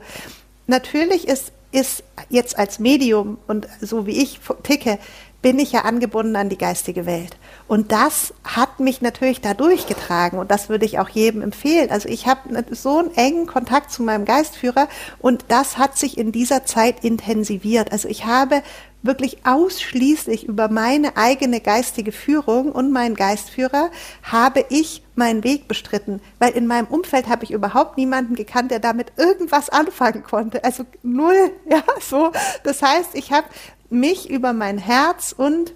natürlich 0.68 1.28
ist, 1.28 1.52
ist 1.72 2.04
jetzt 2.30 2.58
als 2.58 2.80
Medium 2.80 3.38
und 3.48 3.68
so 3.82 4.06
wie 4.06 4.22
ich 4.22 4.40
ticke, 4.64 5.00
bin 5.42 5.58
ich 5.58 5.72
ja 5.72 5.82
angebunden 5.82 6.36
an 6.36 6.50
die 6.50 6.58
geistige 6.58 7.06
Welt. 7.06 7.38
Und 7.68 7.92
das 7.92 8.34
hat 8.44 8.80
mich 8.80 9.02
natürlich 9.02 9.40
da 9.40 9.54
durchgetragen 9.54 10.38
und 10.38 10.52
das 10.52 10.68
würde 10.68 10.86
ich 10.86 11.00
auch 11.00 11.08
jedem 11.08 11.42
empfehlen. 11.42 11.92
Also 11.92 12.10
ich 12.10 12.28
habe 12.28 12.66
so 12.72 12.98
einen 12.98 13.16
engen 13.16 13.46
Kontakt 13.46 13.92
zu 13.92 14.04
meinem 14.04 14.26
Geistführer 14.26 14.90
und 15.20 15.46
das 15.48 15.78
hat 15.78 15.98
sich 15.98 16.18
in 16.18 16.32
dieser 16.32 16.66
Zeit 16.66 17.06
intensiviert. 17.06 17.92
Also 17.92 18.10
ich 18.10 18.26
habe 18.26 18.64
wirklich 19.02 19.46
ausschließlich 19.46 20.46
über 20.46 20.70
meine 20.70 21.16
eigene 21.16 21.62
geistige 21.62 22.12
Führung 22.12 22.72
und 22.72 22.92
meinen 22.92 23.16
Geistführer 23.16 23.92
habe 24.24 24.66
ich 24.70 25.04
meinen 25.16 25.44
Weg 25.44 25.68
bestritten, 25.68 26.22
weil 26.40 26.52
in 26.52 26.68
meinem 26.68 26.88
Umfeld 26.88 27.28
habe 27.28 27.44
ich 27.44 27.52
überhaupt 27.52 27.98
niemanden 27.98 28.36
gekannt, 28.36 28.72
der 28.72 28.80
damit 28.80 29.14
irgendwas 29.18 29.70
anfangen 29.70 30.24
konnte. 30.24 30.64
Also 30.64 30.86
null, 31.04 31.52
ja, 31.70 31.84
so. 32.02 32.32
Das 32.64 32.82
heißt, 32.82 33.16
ich 33.16 33.32
habe 33.32 33.48
mich 33.90 34.30
über 34.30 34.54
mein 34.54 34.78
Herz 34.78 35.34
und 35.36 35.74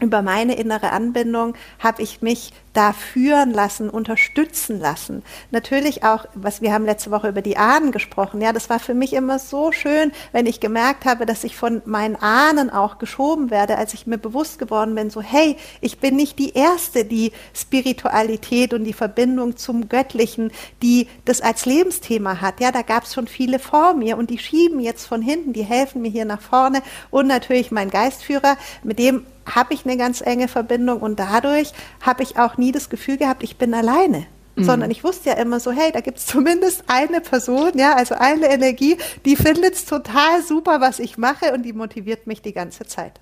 über 0.00 0.22
meine 0.22 0.54
innere 0.54 0.92
Anbindung 0.92 1.54
habe 1.78 2.02
ich 2.02 2.22
mich 2.22 2.52
da 2.72 2.92
führen 2.92 3.52
lassen, 3.52 3.90
unterstützen 3.90 4.78
lassen. 4.78 5.22
Natürlich 5.50 6.04
auch, 6.04 6.26
was 6.34 6.62
wir 6.62 6.72
haben 6.72 6.84
letzte 6.84 7.10
Woche 7.10 7.28
über 7.28 7.42
die 7.42 7.56
Ahnen 7.56 7.90
gesprochen. 7.90 8.40
Ja, 8.40 8.52
das 8.52 8.70
war 8.70 8.78
für 8.78 8.94
mich 8.94 9.12
immer 9.12 9.38
so 9.38 9.72
schön, 9.72 10.12
wenn 10.32 10.46
ich 10.46 10.60
gemerkt 10.60 11.04
habe, 11.04 11.26
dass 11.26 11.42
ich 11.42 11.56
von 11.56 11.82
meinen 11.84 12.16
Ahnen 12.16 12.70
auch 12.70 12.98
geschoben 12.98 13.50
werde, 13.50 13.76
als 13.76 13.94
ich 13.94 14.06
mir 14.06 14.18
bewusst 14.18 14.58
geworden 14.58 14.94
bin, 14.94 15.10
so, 15.10 15.20
hey, 15.20 15.56
ich 15.80 15.98
bin 15.98 16.14
nicht 16.14 16.38
die 16.38 16.54
Erste, 16.54 17.04
die 17.04 17.32
Spiritualität 17.54 18.72
und 18.72 18.84
die 18.84 18.92
Verbindung 18.92 19.56
zum 19.56 19.88
Göttlichen, 19.88 20.52
die 20.82 21.08
das 21.24 21.40
als 21.40 21.66
Lebensthema 21.66 22.40
hat. 22.40 22.60
Ja, 22.60 22.70
da 22.70 22.82
gab 22.82 23.04
es 23.04 23.14
schon 23.14 23.26
viele 23.26 23.58
vor 23.58 23.94
mir 23.94 24.16
und 24.16 24.30
die 24.30 24.38
schieben 24.38 24.78
jetzt 24.78 25.06
von 25.06 25.22
hinten, 25.22 25.52
die 25.52 25.64
helfen 25.64 26.02
mir 26.02 26.10
hier 26.10 26.24
nach 26.24 26.40
vorne 26.40 26.82
und 27.10 27.26
natürlich 27.26 27.70
mein 27.72 27.90
Geistführer, 27.90 28.56
mit 28.84 28.98
dem 28.98 29.26
habe 29.46 29.74
ich 29.74 29.84
eine 29.84 29.96
ganz 29.96 30.20
enge 30.20 30.48
Verbindung 30.48 31.00
und 31.00 31.18
dadurch 31.18 31.72
habe 32.00 32.22
ich 32.22 32.38
auch 32.38 32.56
nie 32.60 32.70
das 32.70 32.88
Gefühl 32.88 33.16
gehabt, 33.16 33.42
ich 33.42 33.56
bin 33.56 33.74
alleine. 33.74 34.26
Mhm. 34.54 34.64
Sondern 34.64 34.90
ich 34.90 35.02
wusste 35.02 35.30
ja 35.30 35.36
immer 35.36 35.58
so, 35.58 35.72
hey, 35.72 35.90
da 35.90 36.00
gibt 36.00 36.18
es 36.18 36.26
zumindest 36.34 36.84
eine 36.86 37.20
Person, 37.20 37.72
ja, 37.74 37.96
also 37.96 38.14
eine 38.14 38.48
Energie, 38.48 38.96
die 39.24 39.34
findet 39.34 39.74
es 39.74 39.84
total 39.84 40.42
super, 40.42 40.80
was 40.80 41.00
ich 41.00 41.18
mache 41.18 41.52
und 41.52 41.62
die 41.62 41.72
motiviert 41.72 42.28
mich 42.28 42.42
die 42.42 42.52
ganze 42.52 42.84
Zeit. 42.84 43.20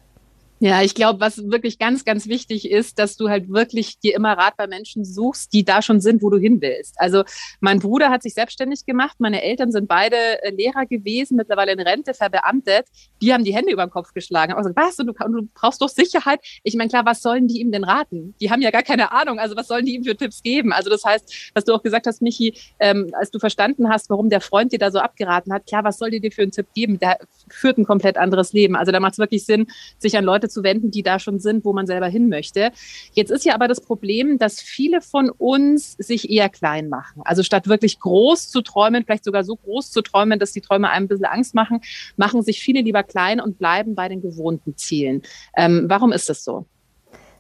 Ja, 0.61 0.83
ich 0.83 0.95
glaube, 0.95 1.21
was 1.21 1.51
wirklich 1.51 1.79
ganz, 1.79 2.05
ganz 2.05 2.27
wichtig 2.27 2.71
ist, 2.71 2.99
dass 2.99 3.17
du 3.17 3.29
halt 3.29 3.49
wirklich 3.49 4.01
dir 4.01 4.17
immer 4.17 4.33
Rat 4.33 4.57
bei 4.57 4.67
Menschen 4.67 5.05
suchst, 5.05 5.53
die 5.53 5.65
da 5.65 5.83
schon 5.83 6.01
sind, 6.01 6.23
wo 6.23 6.31
du 6.31 6.39
hin 6.39 6.61
willst. 6.61 6.99
Also 6.99 7.23
mein 7.61 7.79
Bruder 7.79 8.11
hat 8.11 8.23
sich 8.23 8.35
selbstständig 8.35 8.85
gemacht, 8.85 9.17
meine 9.19 9.43
Eltern 9.43 9.71
sind 9.71 9.87
beide 9.87 10.17
äh, 10.43 10.51
Lehrer 10.51 10.87
gewesen, 10.87 11.37
mittlerweile 11.37 11.73
in 11.73 11.81
Rente, 11.81 12.13
verbeamtet. 12.13 12.87
Die 13.23 13.33
haben 13.33 13.45
die 13.45 13.55
Hände 13.55 13.73
über 13.73 13.87
den 13.87 13.91
Kopf 13.91 14.13
geschlagen. 14.13 14.53
Also, 14.53 14.71
was, 14.75 14.97
du, 14.97 15.05
du 15.05 15.49
brauchst 15.55 15.81
doch 15.81 15.89
Sicherheit. 15.89 16.41
Ich 16.63 16.75
meine, 16.75 16.89
klar, 16.89 17.05
was 17.07 17.23
sollen 17.23 17.47
die 17.47 17.61
ihm 17.61 17.71
denn 17.71 17.85
raten? 17.85 18.35
Die 18.41 18.51
haben 18.51 18.63
ja 18.63 18.71
gar 18.71 18.83
keine 18.83 19.13
Ahnung. 19.13 19.39
Also 19.39 19.57
was 19.57 19.69
sollen 19.69 19.87
die 19.87 19.95
ihm 19.95 20.05
für 20.05 20.17
Tipps 20.17 20.43
geben? 20.43 20.73
Also 20.73 20.91
das 20.91 21.05
heißt, 21.05 21.53
was 21.55 21.65
du 21.65 21.75
auch 21.75 21.83
gesagt 21.83 22.07
hast, 22.07 22.23
Michi, 22.23 22.55
ähm, 22.81 23.11
als 23.13 23.31
du 23.31 23.39
verstanden 23.39 23.89
hast, 23.89 24.11
warum 24.11 24.29
der 24.29 24.41
Freund 24.41 24.73
dir 24.73 24.79
da 24.79 24.91
so 24.91 24.99
abgeraten 24.99 25.53
hat, 25.53 25.67
klar, 25.67 25.85
was 25.85 25.99
soll 25.99 26.11
die 26.11 26.21
dir 26.21 26.33
für 26.33 26.43
einen 26.43 26.51
Tipp 26.51 26.67
geben? 26.75 26.99
Der 26.99 27.19
führt 27.49 27.79
ein 27.79 27.85
komplett 27.85 28.17
anderes 28.17 28.53
Leben. 28.53 28.77
Also 28.77 28.93
da 28.93 29.01
macht 29.01 29.13
es 29.13 29.19
wirklich 29.19 29.45
Sinn, 29.45 29.67
sich 29.99 30.17
an 30.17 30.25
Leute 30.25 30.48
zu 30.49 30.63
wenden, 30.63 30.91
die 30.91 31.03
da 31.03 31.19
schon 31.19 31.39
sind, 31.39 31.65
wo 31.65 31.73
man 31.73 31.87
selber 31.87 32.07
hin 32.07 32.29
möchte. 32.29 32.71
Jetzt 33.13 33.31
ist 33.31 33.45
ja 33.45 33.55
aber 33.55 33.69
das 33.69 33.81
Problem, 33.81 34.39
dass 34.39 34.61
viele 34.61 35.01
von 35.01 35.31
uns 35.31 35.93
sich 35.99 36.31
eher 36.31 36.49
klein 36.49 36.89
machen. 36.89 37.23
Also 37.25 37.43
statt 37.43 37.69
wirklich 37.69 38.01
groß 38.01 38.49
zu 38.51 38.63
träumen, 38.63 39.05
vielleicht 39.05 39.25
sogar 39.25 39.45
so 39.45 39.57
groß 39.57 39.91
zu 39.91 40.03
träumen, 40.03 40.39
dass 40.39 40.53
die 40.53 40.61
Träume 40.61 40.91
einem 40.91 41.05
ein 41.05 41.09
bisschen 41.09 41.27
Angst 41.27 41.55
machen, 41.55 41.81
machen 42.17 42.43
sich 42.43 42.61
viele 42.61 42.81
lieber 42.81 43.03
klein 43.03 43.41
und 43.41 43.59
bleiben 43.59 43.95
bei 43.95 44.09
den 44.09 44.21
gewohnten 44.21 44.77
Zielen. 44.77 45.23
Ähm, 45.57 45.87
warum 45.89 46.13
ist 46.13 46.29
das 46.29 46.45
so? 46.45 46.67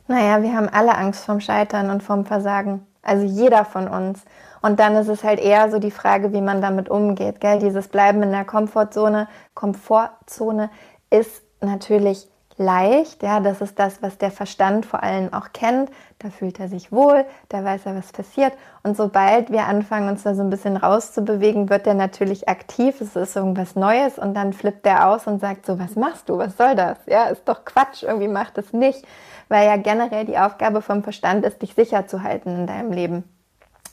Naja, 0.09 0.43
wir 0.43 0.55
haben 0.55 0.69
alle 0.69 0.97
Angst 0.97 1.25
vorm 1.25 1.41
Scheitern 1.41 1.91
und 1.91 2.03
vorm 2.03 2.25
Versagen. 2.25 2.87
Also 3.03 3.25
jeder 3.25 3.65
von 3.65 3.89
uns. 3.89 4.25
Und 4.63 4.81
dann 4.81 4.97
ist 4.97 5.09
es 5.09 5.23
halt 5.23 5.39
eher 5.39 5.71
so 5.71 5.79
die 5.79 5.91
Frage, 5.91 6.33
wie 6.33 6.41
man 6.41 6.61
damit 6.61 6.89
umgeht. 6.89 7.41
Gell? 7.41 7.59
Dieses 7.59 7.89
Bleiben 7.89 8.23
in 8.23 8.33
der 8.33 8.45
Komfortzone, 8.45 9.29
Komfortzone 9.55 10.71
ist 11.11 11.43
natürlich 11.61 12.27
leicht. 12.59 13.23
Ja, 13.23 13.41
das 13.41 13.61
ist 13.61 13.79
das, 13.79 14.03
was 14.03 14.19
der 14.19 14.31
Verstand 14.31 14.85
vor 14.85 15.03
allem 15.03 15.33
auch 15.33 15.53
kennt. 15.53 15.91
Da 16.19 16.31
fühlt 16.31 16.59
er 16.61 16.69
sich 16.69 16.91
wohl, 16.91 17.25
da 17.49 17.65
weiß 17.65 17.87
er, 17.87 17.97
was 17.97 18.13
passiert. 18.13 18.53
Und 18.83 18.97
sobald 18.97 19.51
wir 19.51 19.67
anfangen, 19.67 20.09
uns 20.09 20.25
da 20.25 20.35
so 20.35 20.43
ein 20.43 20.51
bisschen 20.51 20.77
rauszubewegen, 20.77 21.71
wird 21.71 21.87
er 21.87 21.95
natürlich 21.95 22.49
aktiv. 22.49 23.01
Es 23.01 23.17
ist 23.17 23.37
irgendwas 23.37 23.77
Neues 23.77 24.19
und 24.19 24.35
dann 24.35 24.53
flippt 24.53 24.85
er 24.87 25.09
aus 25.09 25.27
und 25.27 25.41
sagt 25.41 25.65
so, 25.65 25.79
was 25.79 25.95
machst 25.95 26.29
du? 26.29 26.39
Was 26.39 26.57
soll 26.57 26.75
das? 26.75 26.99
Ja, 27.07 27.25
ist 27.25 27.49
doch 27.49 27.65
Quatsch. 27.65 28.03
Irgendwie 28.03 28.29
macht 28.29 28.59
es 28.59 28.73
nicht. 28.73 29.07
Weil 29.49 29.67
ja 29.67 29.77
generell 29.77 30.25
die 30.25 30.39
Aufgabe 30.39 30.83
vom 30.83 31.03
Verstand 31.03 31.47
ist, 31.47 31.63
dich 31.63 31.75
sicher 31.75 32.07
zu 32.07 32.23
halten 32.23 32.51
in 32.51 32.67
deinem 32.67 32.93
Leben. 32.93 33.25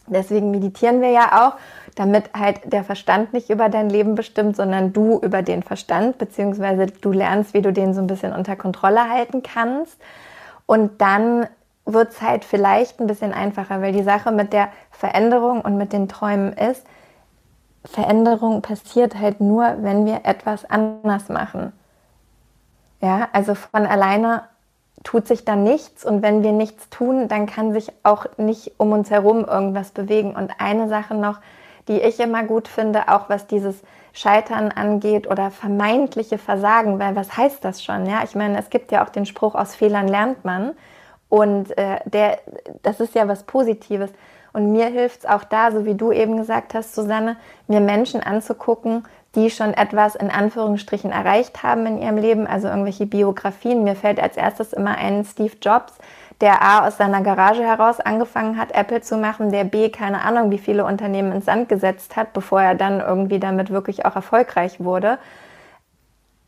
Deswegen 0.07 0.51
meditieren 0.51 1.01
wir 1.01 1.09
ja 1.09 1.47
auch, 1.47 1.59
damit 1.95 2.29
halt 2.33 2.61
der 2.71 2.83
Verstand 2.83 3.33
nicht 3.33 3.49
über 3.49 3.69
dein 3.69 3.89
Leben 3.89 4.15
bestimmt, 4.15 4.55
sondern 4.55 4.93
du 4.93 5.19
über 5.19 5.41
den 5.41 5.63
Verstand, 5.63 6.17
beziehungsweise 6.17 6.87
du 6.87 7.11
lernst, 7.11 7.53
wie 7.53 7.61
du 7.61 7.73
den 7.73 7.93
so 7.93 8.01
ein 8.01 8.07
bisschen 8.07 8.33
unter 8.33 8.55
Kontrolle 8.55 9.09
halten 9.09 9.41
kannst. 9.43 9.99
Und 10.65 11.01
dann 11.01 11.47
wird 11.85 12.11
es 12.11 12.21
halt 12.21 12.45
vielleicht 12.45 12.99
ein 12.99 13.07
bisschen 13.07 13.33
einfacher, 13.33 13.81
weil 13.81 13.93
die 13.93 14.03
Sache 14.03 14.31
mit 14.31 14.53
der 14.53 14.69
Veränderung 14.91 15.61
und 15.61 15.77
mit 15.77 15.93
den 15.93 16.07
Träumen 16.07 16.53
ist, 16.53 16.85
Veränderung 17.85 18.61
passiert 18.61 19.15
halt 19.15 19.39
nur, 19.41 19.75
wenn 19.81 20.05
wir 20.05 20.21
etwas 20.23 20.65
anders 20.69 21.29
machen. 21.29 21.71
Ja, 23.01 23.27
also 23.31 23.53
von 23.53 23.85
alleine 23.85 24.43
tut 25.05 25.27
sich 25.27 25.45
dann 25.45 25.63
nichts 25.63 26.03
und 26.03 26.21
wenn 26.21 26.43
wir 26.43 26.51
nichts 26.51 26.89
tun, 26.89 27.29
dann 27.29 27.45
kann 27.45 27.71
sich 27.71 27.93
auch 28.03 28.25
nicht 28.37 28.73
um 28.77 28.91
uns 28.91 29.09
herum 29.09 29.45
irgendwas 29.45 29.91
bewegen. 29.91 30.35
Und 30.35 30.51
eine 30.57 30.89
Sache 30.89 31.15
noch, 31.15 31.39
die 31.87 32.01
ich 32.01 32.19
immer 32.19 32.43
gut 32.43 32.67
finde, 32.67 33.07
auch 33.07 33.29
was 33.29 33.47
dieses 33.47 33.81
Scheitern 34.11 34.71
angeht 34.71 35.27
oder 35.29 35.51
vermeintliche 35.51 36.37
Versagen, 36.37 36.99
weil 36.99 37.15
was 37.15 37.37
heißt 37.37 37.63
das 37.63 37.83
schon? 37.83 38.07
Ja, 38.07 38.23
ich 38.23 38.35
meine, 38.35 38.57
es 38.57 38.69
gibt 38.69 38.91
ja 38.91 39.05
auch 39.05 39.09
den 39.09 39.25
Spruch, 39.25 39.55
aus 39.55 39.75
Fehlern 39.75 40.07
lernt 40.07 40.43
man. 40.43 40.73
Und 41.29 41.77
äh, 41.77 41.99
der, 42.05 42.39
das 42.81 42.99
ist 42.99 43.13
ja 43.13 43.27
was 43.27 43.43
Positives. 43.43 44.09
Und 44.53 44.71
mir 44.71 44.87
hilft 44.87 45.19
es 45.19 45.25
auch 45.25 45.43
da, 45.43 45.71
so 45.71 45.85
wie 45.85 45.95
du 45.95 46.11
eben 46.11 46.37
gesagt 46.37 46.73
hast, 46.73 46.95
Susanne, 46.95 47.35
mir 47.67 47.81
Menschen 47.81 48.21
anzugucken, 48.21 49.03
die 49.35 49.49
schon 49.49 49.73
etwas 49.73 50.15
in 50.15 50.31
Anführungsstrichen 50.31 51.11
erreicht 51.11 51.63
haben 51.63 51.85
in 51.85 52.01
ihrem 52.01 52.17
Leben, 52.17 52.47
also 52.47 52.67
irgendwelche 52.67 53.05
Biografien. 53.05 53.83
Mir 53.83 53.95
fällt 53.95 54.19
als 54.19 54.37
erstes 54.37 54.73
immer 54.73 54.97
ein 54.97 55.25
Steve 55.25 55.53
Jobs, 55.61 55.93
der 56.41 56.61
A 56.61 56.87
aus 56.87 56.97
seiner 56.97 57.21
Garage 57.21 57.63
heraus 57.63 57.99
angefangen 57.99 58.57
hat, 58.57 58.71
Apple 58.73 59.01
zu 59.01 59.17
machen, 59.17 59.51
der 59.51 59.63
B 59.63 59.89
keine 59.89 60.21
Ahnung, 60.21 60.51
wie 60.51 60.57
viele 60.57 60.85
Unternehmen 60.85 61.31
ins 61.31 61.45
Sand 61.45 61.69
gesetzt 61.69 62.15
hat, 62.15 62.33
bevor 62.33 62.61
er 62.61 62.75
dann 62.75 62.99
irgendwie 62.99 63.39
damit 63.39 63.69
wirklich 63.69 64.05
auch 64.05 64.15
erfolgreich 64.15 64.83
wurde. 64.83 65.17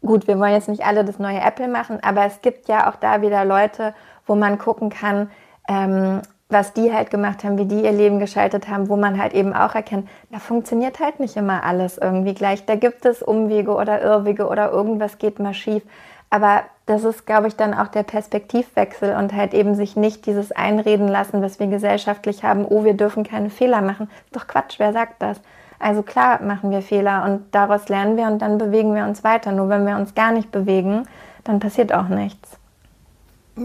Gut, 0.02 0.28
wir 0.28 0.39
wollen 0.39 0.54
jetzt 0.54 0.69
nicht 0.69 0.86
alle 0.86 1.04
das 1.04 1.19
neue 1.19 1.41
Apple 1.41 1.67
machen, 1.67 2.00
aber 2.02 2.26
es 2.26 2.41
gibt 2.41 2.67
ja 2.67 2.89
auch 2.89 2.95
da 2.95 3.21
wieder 3.21 3.45
Leute, 3.45 3.93
wo 4.26 4.36
man 4.36 4.58
gucken 4.58 4.89
kann, 4.89 5.32
ähm, 5.67 6.21
was 6.49 6.73
die 6.73 6.93
halt 6.93 7.10
gemacht 7.10 7.43
haben, 7.43 7.57
wie 7.57 7.65
die 7.65 7.83
ihr 7.83 7.91
Leben 7.91 8.19
geschaltet 8.19 8.69
haben, 8.69 8.88
wo 8.88 8.95
man 8.95 9.21
halt 9.21 9.33
eben 9.33 9.53
auch 9.53 9.75
erkennt, 9.75 10.07
da 10.31 10.39
funktioniert 10.39 10.99
halt 10.99 11.19
nicht 11.19 11.36
immer 11.36 11.63
alles 11.63 11.97
irgendwie 11.97 12.33
gleich. 12.33 12.65
Da 12.65 12.75
gibt 12.75 13.05
es 13.05 13.21
Umwege 13.21 13.73
oder 13.73 14.01
Irrwege 14.01 14.47
oder 14.47 14.71
irgendwas 14.71 15.17
geht 15.17 15.39
mal 15.39 15.53
schief. 15.53 15.83
Aber 16.29 16.63
das 16.86 17.03
ist, 17.03 17.25
glaube 17.25 17.47
ich, 17.47 17.55
dann 17.55 17.73
auch 17.73 17.88
der 17.88 18.03
Perspektivwechsel 18.03 19.15
und 19.15 19.33
halt 19.33 19.53
eben 19.53 19.75
sich 19.75 19.95
nicht 19.95 20.25
dieses 20.25 20.51
Einreden 20.51 21.07
lassen, 21.07 21.41
was 21.41 21.60
wir 21.60 21.67
gesellschaftlich 21.67 22.43
haben, 22.43 22.65
oh, 22.65 22.83
wir 22.83 22.95
dürfen 22.95 23.23
keine 23.23 23.49
Fehler 23.49 23.81
machen. 23.81 24.10
Doch 24.31 24.47
Quatsch, 24.47 24.79
wer 24.79 24.93
sagt 24.93 25.21
das? 25.21 25.41
Also 25.79 26.01
klar 26.01 26.41
machen 26.41 26.71
wir 26.71 26.81
Fehler 26.81 27.23
und 27.25 27.53
daraus 27.53 27.88
lernen 27.88 28.17
wir 28.17 28.27
und 28.27 28.41
dann 28.41 28.57
bewegen 28.57 28.95
wir 28.95 29.03
uns 29.03 29.23
weiter. 29.23 29.51
Nur 29.51 29.69
wenn 29.69 29.86
wir 29.86 29.97
uns 29.97 30.15
gar 30.15 30.31
nicht 30.31 30.51
bewegen, 30.51 31.03
dann 31.43 31.60
passiert 31.60 31.93
auch 31.93 32.07
nichts. 32.07 32.57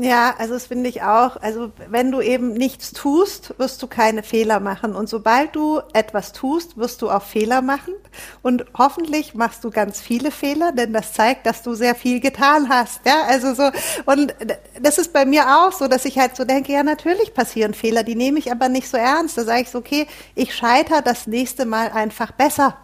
Ja, 0.00 0.34
also 0.38 0.54
das 0.54 0.68
finde 0.68 0.88
ich 0.88 1.02
auch. 1.02 1.36
Also 1.36 1.70
wenn 1.90 2.10
du 2.10 2.22
eben 2.22 2.54
nichts 2.54 2.92
tust, 2.92 3.54
wirst 3.58 3.82
du 3.82 3.86
keine 3.86 4.22
Fehler 4.22 4.58
machen. 4.58 4.94
Und 4.94 5.08
sobald 5.08 5.54
du 5.54 5.82
etwas 5.92 6.32
tust, 6.32 6.78
wirst 6.78 7.02
du 7.02 7.10
auch 7.10 7.22
Fehler 7.22 7.60
machen. 7.60 7.92
Und 8.40 8.64
hoffentlich 8.76 9.34
machst 9.34 9.64
du 9.64 9.70
ganz 9.70 10.00
viele 10.00 10.30
Fehler, 10.30 10.72
denn 10.72 10.94
das 10.94 11.12
zeigt, 11.12 11.44
dass 11.44 11.62
du 11.62 11.74
sehr 11.74 11.94
viel 11.94 12.20
getan 12.20 12.70
hast. 12.70 13.04
Ja, 13.04 13.24
also 13.28 13.52
so. 13.52 13.70
Und 14.06 14.34
das 14.80 14.96
ist 14.96 15.12
bei 15.12 15.26
mir 15.26 15.44
auch 15.46 15.72
so, 15.72 15.88
dass 15.88 16.06
ich 16.06 16.18
halt 16.18 16.36
so 16.36 16.44
denke, 16.46 16.72
ja, 16.72 16.82
natürlich 16.82 17.34
passieren 17.34 17.74
Fehler, 17.74 18.02
die 18.02 18.14
nehme 18.14 18.38
ich 18.38 18.50
aber 18.50 18.70
nicht 18.70 18.88
so 18.88 18.96
ernst. 18.96 19.36
Da 19.36 19.44
sage 19.44 19.62
ich 19.62 19.70
so, 19.70 19.78
okay, 19.78 20.06
ich 20.34 20.54
scheitere 20.54 21.02
das 21.02 21.26
nächste 21.26 21.66
Mal 21.66 21.90
einfach 21.90 22.32
besser. 22.32 22.78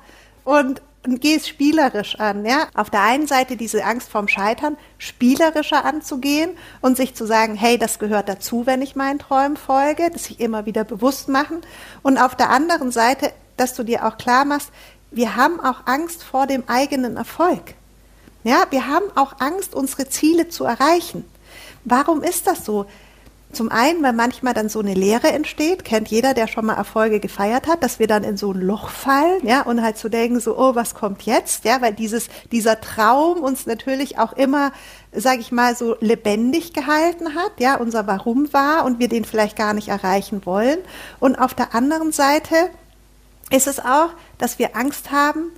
Und 0.45 0.83
und 1.09 1.23
geh 1.23 1.37
es 1.37 1.49
spielerisch 1.49 2.21
an, 2.21 2.45
ja. 2.45 2.67
Auf 2.75 2.91
der 2.91 3.01
einen 3.01 3.27
Seite 3.27 3.57
diese 3.57 3.83
Angst 3.83 4.11
vorm 4.11 4.29
Scheitern 4.29 4.77
spielerischer 4.99 5.87
anzugehen 5.87 6.51
und 6.83 6.99
sich 6.99 7.15
zu 7.15 7.25
sagen, 7.25 7.55
hey, 7.55 7.79
das 7.79 7.99
gehört 7.99 8.29
dazu, 8.29 8.67
wenn 8.67 8.83
ich 8.83 8.95
meinen 8.95 9.19
Träumen 9.19 9.57
folge, 9.57 10.11
das 10.13 10.25
sich 10.25 10.39
immer 10.39 10.67
wieder 10.67 10.85
bewusst 10.85 11.31
machen. 11.31 11.63
Und 12.03 12.19
auf 12.19 12.37
der 12.37 12.51
anderen 12.51 12.93
Seite, 12.93 13.33
dass 13.57 13.75
du 13.75 13.85
dir 13.85 14.07
auch 14.07 14.19
klar 14.19 14.45
machst, 14.45 14.71
wir 15.11 15.35
haben 15.35 15.61
auch 15.61 15.87
Angst 15.87 16.23
vor 16.23 16.47
dem 16.47 16.65
eigenen 16.69 17.17
Erfolg. 17.17 17.75
Ja, 18.45 18.65
wir 18.69 18.87
haben 18.87 19.07
auch 19.15 19.41
Angst, 19.41 19.75
unsere 19.75 20.11
Ziele 20.11 20.49
zu 20.49 20.65
erreichen. 20.65 21.25
Warum 21.85 22.23
ist 22.23 22.47
das 22.47 22.67
so? 22.67 22.85
Zum 23.51 23.71
einen, 23.71 24.03
weil 24.03 24.13
manchmal 24.13 24.53
dann 24.53 24.69
so 24.69 24.81
eine 24.81 24.93
Leere 24.93 25.29
entsteht, 25.29 25.83
kennt 25.83 26.09
jeder, 26.09 26.35
der 26.35 26.49
schon 26.49 26.67
mal 26.67 26.75
Erfolge 26.75 27.19
gefeiert 27.19 27.67
hat, 27.67 27.83
dass 27.83 27.99
wir 27.99 28.07
dann 28.07 28.23
in 28.23 28.37
so 28.37 28.53
ein 28.53 28.61
Loch 28.61 28.91
fallen, 28.91 29.47
ja, 29.47 29.63
und 29.63 29.83
halt 29.83 29.97
zu 29.97 30.11
denken, 30.11 30.39
so, 30.39 30.59
oh, 30.59 30.75
was 30.75 30.95
kommt 30.95 31.23
jetzt, 31.23 31.65
ja, 31.65 31.81
weil 31.81 31.95
dieses, 31.95 32.29
dieser 32.53 32.81
Traum 32.83 33.39
uns 33.39 33.65
natürlich 33.65 34.19
auch 34.19 34.35
immer, 34.35 34.73
sage 35.13 35.41
ich 35.41 35.51
mal, 35.51 35.75
so 35.75 35.97
lebendig 36.01 36.75
gehalten 36.75 37.35
hat, 37.35 37.53
ja, 37.59 37.77
unser 37.77 38.07
Warum 38.07 38.53
war 38.53 38.85
und 38.85 38.99
wir 38.99 39.09
den 39.09 39.25
vielleicht 39.25 39.57
gar 39.57 39.73
nicht 39.73 39.89
erreichen 39.89 40.45
wollen. 40.45 40.79
Und 41.19 41.37
auf 41.37 41.55
der 41.55 41.75
anderen 41.75 42.13
Seite 42.13 42.55
ist 43.51 43.67
es 43.67 43.81
auch, 43.81 44.11
dass 44.37 44.59
wir 44.59 44.77
Angst 44.77 45.11
haben, 45.11 45.53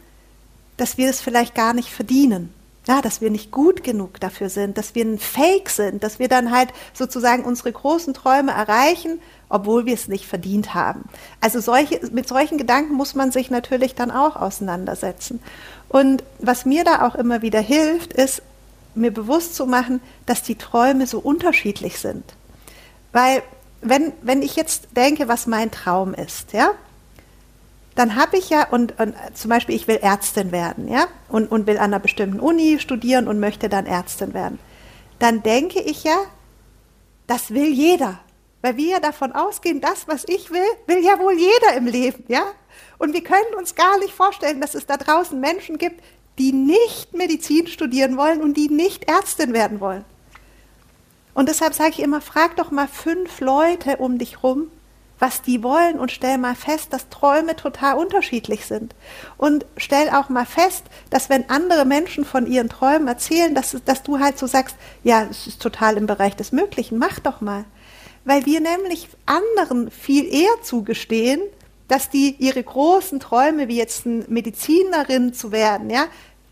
dass 0.76 0.96
wir 0.96 1.11
es 1.11 1.20
vielleicht 1.20 1.57
gar 1.57 1.74
nicht 1.74 1.90
verdienen 1.90 2.55
ja, 2.87 3.03
dass 3.03 3.21
wir 3.21 3.31
nicht 3.31 3.51
gut 3.51 3.85
genug 3.85 4.21
dafür 4.21 4.49
sind, 4.49 4.79
dass 4.79 4.95
wir 4.95 5.05
ein 5.05 5.19
Fake 5.19 5.69
sind, 5.69 6.03
dass 6.03 6.19
wir 6.19 6.29
dann 6.29 6.51
halt 6.51 6.71
sozusagen 6.95 7.45
unsere 7.45 7.73
großen 7.73 8.14
Träume 8.14 8.53
erreichen, 8.53 9.21
obwohl 9.49 9.85
wir 9.85 9.95
es 9.95 10.09
nicht 10.09 10.27
verdient 10.27 10.75
haben. 10.75 11.05
Also 11.40 11.61
solche, 11.61 12.01
mit 12.12 12.27
solchen 12.27 12.57
Gedanken 12.57 12.95
muss 12.95 13.14
man 13.14 13.33
sich 13.33 13.51
natürlich 13.51 13.95
dann 13.95 14.11
auch 14.11 14.37
auseinandersetzen. 14.37 15.40
Und 15.88 16.25
was 16.38 16.64
mir 16.64 16.85
da 16.85 17.07
auch 17.07 17.14
immer 17.14 17.43
wieder 17.43 17.61
hilft, 17.61 18.12
ist, 18.12 18.43
mir 18.95 19.12
bewusst 19.12 19.55
zu 19.55 19.66
machen, 19.66 20.01
dass 20.27 20.43
die 20.43 20.57
Träume 20.57 21.07
so 21.07 21.19
unterschiedlich 21.19 21.99
sind. 21.99 22.25
Weil 23.12 23.43
wenn, 23.83 24.12
wenn 24.23 24.43
ich 24.43 24.57
jetzt 24.57 24.88
denke, 24.97 25.29
was 25.29 25.47
mein 25.47 25.71
Traum 25.71 26.14
ist, 26.14 26.53
ja, 26.53 26.71
dann 27.94 28.16
habe 28.16 28.38
ich 28.38 28.50
ja, 28.50 28.68
und, 28.68 28.98
und, 29.00 29.14
zum 29.35 29.48
Beispiel, 29.48 29.74
ich 29.74 29.88
will 29.88 29.96
Ärztin 29.96 30.53
werden, 30.53 30.88
ja, 30.88 31.07
und, 31.29 31.50
und 31.50 31.66
will 31.66 31.76
an 31.76 31.85
einer 31.85 31.98
bestimmten 31.98 32.40
Uni 32.40 32.79
studieren 32.79 33.29
und 33.29 33.40
möchte 33.40 33.68
dann 33.68 33.87
Ärztin 33.87 34.35
werden. 34.35 34.59
Dann 35.18 35.42
denke 35.42 35.81
ich 35.81 36.05
ja, 36.05 36.16
das 37.26 37.50
will 37.50 37.72
jeder. 37.72 38.20
Weil 38.62 38.76
wir 38.76 38.88
ja 38.88 39.00
davon 39.00 39.33
ausgehen, 39.33 39.81
das, 39.81 40.07
was 40.07 40.24
ich 40.29 40.50
will, 40.50 40.62
will 40.87 41.03
ja 41.03 41.18
wohl 41.18 41.33
jeder 41.33 41.76
im 41.76 41.87
Leben, 41.87 42.24
ja? 42.29 42.42
Und 42.98 43.14
wir 43.14 43.24
können 43.24 43.55
uns 43.57 43.74
gar 43.74 43.98
nicht 43.98 44.12
vorstellen, 44.12 44.61
dass 44.61 44.74
es 44.74 44.85
da 44.85 44.98
draußen 44.98 45.40
Menschen 45.40 45.79
gibt, 45.79 46.03
die 46.38 46.53
nicht 46.53 47.14
Medizin 47.14 47.66
studieren 47.66 48.16
wollen 48.18 48.42
und 48.42 48.57
die 48.57 48.68
nicht 48.68 49.09
Ärztin 49.09 49.55
werden 49.55 49.81
wollen. 49.81 50.05
Und 51.33 51.48
deshalb 51.48 51.74
sage 51.74 51.90
ich 51.90 52.00
immer, 52.00 52.20
frag 52.20 52.57
doch 52.57 52.70
mal 52.70 52.88
fünf 52.88 53.40
Leute 53.40 53.96
um 53.96 54.18
dich 54.18 54.42
rum, 54.42 54.70
was 55.21 55.43
die 55.43 55.63
wollen 55.63 55.99
und 56.01 56.11
stell 56.11 56.39
mal 56.39 56.57
fest, 56.57 56.93
dass 56.93 57.09
Träume 57.09 57.55
total 57.55 57.97
unterschiedlich 57.97 58.67
sind. 58.67 58.95
Und 59.37 59.67
stell 59.77 60.11
auch 60.11 60.29
mal 60.29 60.47
fest, 60.47 60.85
dass 61.11 61.29
wenn 61.29 61.49
andere 61.51 61.85
Menschen 61.85 62.25
von 62.25 62.47
ihren 62.47 62.69
Träumen 62.69 63.07
erzählen, 63.07 63.55
dass, 63.55 63.77
dass 63.85 64.03
du 64.03 64.19
halt 64.19 64.39
so 64.39 64.47
sagst, 64.47 64.77
ja, 65.05 65.27
es 65.31 65.47
ist 65.47 65.63
total 65.63 65.97
im 65.97 66.07
Bereich 66.07 66.35
des 66.35 66.53
Möglichen, 66.53 66.99
mach 66.99 67.21
doch 67.21 67.41
mal. 67.41 67.65
Weil 68.25 68.47
wir 68.47 68.61
nämlich 68.61 69.09
anderen 69.27 69.91
viel 69.91 70.27
eher 70.33 70.63
zugestehen, 70.63 71.41
dass 71.87 72.09
die 72.09 72.37
ihre 72.39 72.63
großen 72.63 73.21
Träume, 73.21 73.69
wie 73.69 73.77
jetzt 73.77 74.07
eine 74.07 74.25
Medizinerin 74.29 75.35
zu 75.35 75.53
werden, 75.53 75.91
ja, 75.91 76.07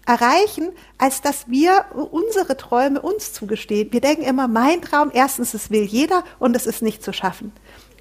erreichen, 0.09 0.71
als 0.97 1.21
dass 1.21 1.49
wir 1.49 1.85
unsere 2.11 2.57
Träume 2.57 3.01
uns 3.01 3.35
zugestehen. 3.35 3.93
Wir 3.93 4.01
denken 4.01 4.23
immer, 4.23 4.49
mein 4.49 4.81
Traum, 4.81 5.11
erstens, 5.13 5.53
es 5.53 5.71
will 5.71 5.83
jeder 5.83 6.25
und 6.39 6.57
es 6.57 6.67
ist 6.67 6.81
nicht 6.81 7.03
zu 7.03 7.13
schaffen. 7.13 7.53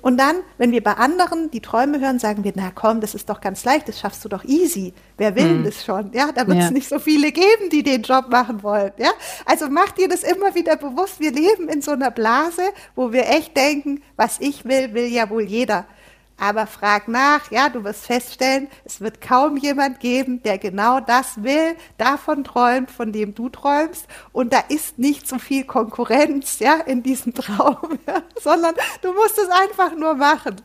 Und 0.02 0.18
dann, 0.18 0.38
wenn 0.58 0.72
wir 0.72 0.84
bei 0.84 0.94
anderen 0.94 1.50
die 1.52 1.62
Träume 1.62 2.00
hören, 2.00 2.20
sagen 2.20 2.44
wir, 2.44 2.54
na 2.56 2.72
komm, 2.74 3.02
das 3.02 3.16
ist 3.16 3.30
doch 3.30 3.42
ganz 3.42 3.66
leicht, 3.66 3.88
das 3.88 4.00
schaffst 4.00 4.24
du 4.24 4.30
doch 4.30 4.44
easy. 4.44 4.94
Wer 5.18 5.36
will 5.36 5.56
mhm. 5.56 5.64
das 5.64 5.84
schon? 5.84 6.12
Ja, 6.14 6.32
da 6.32 6.48
wird 6.48 6.60
es 6.60 6.66
ja. 6.66 6.72
nicht 6.72 6.88
so 6.88 7.00
viele 7.00 7.32
geben, 7.32 7.70
die 7.72 7.84
den 7.84 8.04
Job 8.04 8.30
machen 8.30 8.62
wollen. 8.64 8.92
Ja, 8.98 9.12
also 9.46 9.68
mach 9.70 9.92
dir 9.92 10.08
das 10.08 10.24
immer 10.24 10.54
wieder 10.54 10.76
bewusst. 10.76 11.20
Wir 11.20 11.32
leben 11.32 11.68
in 11.68 11.82
so 11.82 11.92
einer 11.92 12.12
Blase, 12.12 12.62
wo 12.96 13.12
wir 13.12 13.28
echt 13.28 13.58
denken, 13.58 14.02
was 14.16 14.40
ich 14.40 14.66
will, 14.66 14.94
will 14.94 15.08
ja 15.08 15.30
wohl 15.30 15.44
jeder. 15.44 15.86
Aber 16.40 16.68
frag 16.68 17.08
nach, 17.08 17.50
ja, 17.52 17.70
du 17.70 17.84
wirst 17.84 18.06
feststellen, 18.06 18.70
es 18.86 19.02
wird 19.02 19.22
kaum 19.22 19.58
jemand 19.58 20.00
geben, 20.00 20.44
der 20.44 20.60
genau 20.60 21.00
das 21.00 21.44
will, 21.44 21.76
davon 21.98 22.44
träumt, 22.44 22.92
von 22.92 23.12
dem 23.12 23.34
du 23.34 23.50
träumst. 23.50 24.08
Und 24.32 24.54
da 24.54 24.60
ist 24.70 25.00
nicht 25.00 25.28
so 25.28 25.40
viel 25.40 25.64
Konkurrenz, 25.64 26.60
ja, 26.60 26.76
in 26.76 27.02
diesem 27.02 27.34
Traum, 27.34 27.98
ja, 28.08 28.22
sondern 28.40 28.76
du 29.02 29.14
musst 29.14 29.38
es 29.40 29.50
einfach 29.50 29.96
nur 29.96 30.14
machen. 30.14 30.58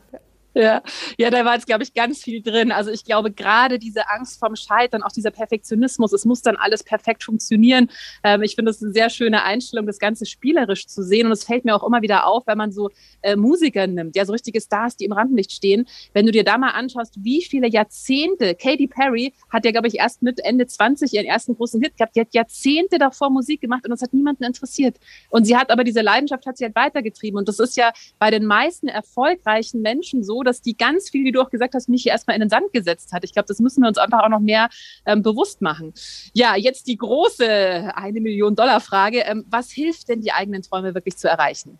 Ja, 0.55 0.83
ja, 1.17 1.31
da 1.31 1.43
war 1.45 1.55
jetzt, 1.55 1.65
glaube 1.65 1.83
ich, 1.83 1.93
ganz 1.95 2.21
viel 2.21 2.41
drin. 2.41 2.71
Also 2.71 2.91
ich 2.91 3.03
glaube, 3.03 3.31
gerade 3.31 3.79
diese 3.79 4.07
Angst 4.09 4.39
vorm 4.39 4.55
Scheitern, 4.55 5.01
auch 5.01 5.11
dieser 5.11 5.31
Perfektionismus, 5.31 6.13
es 6.13 6.25
muss 6.25 6.43
dann 6.43 6.57
alles 6.57 6.83
perfekt 6.83 7.23
funktionieren. 7.23 7.89
Ähm, 8.23 8.43
ich 8.43 8.53
finde 8.55 8.69
es 8.69 8.81
eine 8.83 8.91
sehr 8.91 9.09
schöne 9.09 9.43
Einstellung, 9.43 9.87
das 9.87 9.97
Ganze 9.97 10.27
spielerisch 10.27 10.85
zu 10.85 11.01
sehen. 11.01 11.25
Und 11.25 11.31
es 11.31 11.43
fällt 11.43 11.65
mir 11.65 11.75
auch 11.75 11.85
immer 11.85 12.03
wieder 12.03 12.27
auf, 12.27 12.45
wenn 12.45 12.57
man 12.57 12.71
so 12.71 12.91
äh, 13.23 13.35
Musiker 13.35 13.87
nimmt, 13.87 14.15
ja, 14.15 14.25
so 14.25 14.33
richtige 14.33 14.61
Stars, 14.61 14.95
die 14.95 15.05
im 15.05 15.13
Rampenlicht 15.13 15.51
stehen. 15.51 15.87
Wenn 16.13 16.27
du 16.27 16.31
dir 16.31 16.43
da 16.43 16.59
mal 16.59 16.71
anschaust, 16.71 17.15
wie 17.23 17.43
viele 17.43 17.67
Jahrzehnte, 17.67 18.53
Katy 18.53 18.87
Perry 18.87 19.33
hat 19.49 19.65
ja, 19.65 19.71
glaube 19.71 19.87
ich, 19.87 19.95
erst 19.95 20.21
mit 20.21 20.39
Ende 20.39 20.67
20 20.67 21.13
ihren 21.13 21.25
ersten 21.25 21.55
großen 21.55 21.81
Hit 21.81 21.97
gehabt. 21.97 22.15
Die 22.15 22.21
hat 22.21 22.33
Jahrzehnte 22.33 22.99
davor 22.99 23.31
Musik 23.31 23.61
gemacht 23.61 23.85
und 23.85 23.91
das 23.91 24.03
hat 24.03 24.13
niemanden 24.13 24.43
interessiert. 24.43 24.97
Und 25.29 25.45
sie 25.45 25.57
hat 25.57 25.71
aber 25.71 25.83
diese 25.83 26.01
Leidenschaft 26.01 26.45
hat 26.45 26.57
sie 26.57 26.65
halt 26.65 26.75
weitergetrieben. 26.75 27.39
Und 27.39 27.47
das 27.47 27.57
ist 27.57 27.75
ja 27.75 27.91
bei 28.19 28.29
den 28.29 28.45
meisten 28.45 28.87
erfolgreichen 28.87 29.81
Menschen 29.81 30.23
so, 30.23 30.42
dass 30.43 30.61
die 30.61 30.75
ganz 30.77 31.09
viel, 31.09 31.25
wie 31.25 31.31
du 31.31 31.41
auch 31.41 31.49
gesagt 31.49 31.73
hast, 31.73 31.89
mich 31.89 32.07
erstmal 32.07 32.35
in 32.35 32.41
den 32.41 32.49
Sand 32.49 32.71
gesetzt 32.73 33.13
hat. 33.13 33.23
Ich 33.23 33.33
glaube, 33.33 33.47
das 33.47 33.59
müssen 33.59 33.81
wir 33.81 33.87
uns 33.87 33.97
einfach 33.97 34.23
auch 34.23 34.29
noch 34.29 34.39
mehr 34.39 34.69
ähm, 35.05 35.21
bewusst 35.21 35.61
machen. 35.61 35.93
Ja, 36.33 36.55
jetzt 36.55 36.87
die 36.87 36.97
große 36.97 37.91
eine 37.95 38.21
Million 38.21 38.55
Dollar 38.55 38.79
Frage. 38.79 39.19
Ähm, 39.19 39.45
was 39.49 39.71
hilft 39.71 40.09
denn, 40.09 40.21
die 40.21 40.31
eigenen 40.31 40.61
Träume 40.61 40.93
wirklich 40.93 41.17
zu 41.17 41.27
erreichen? 41.27 41.79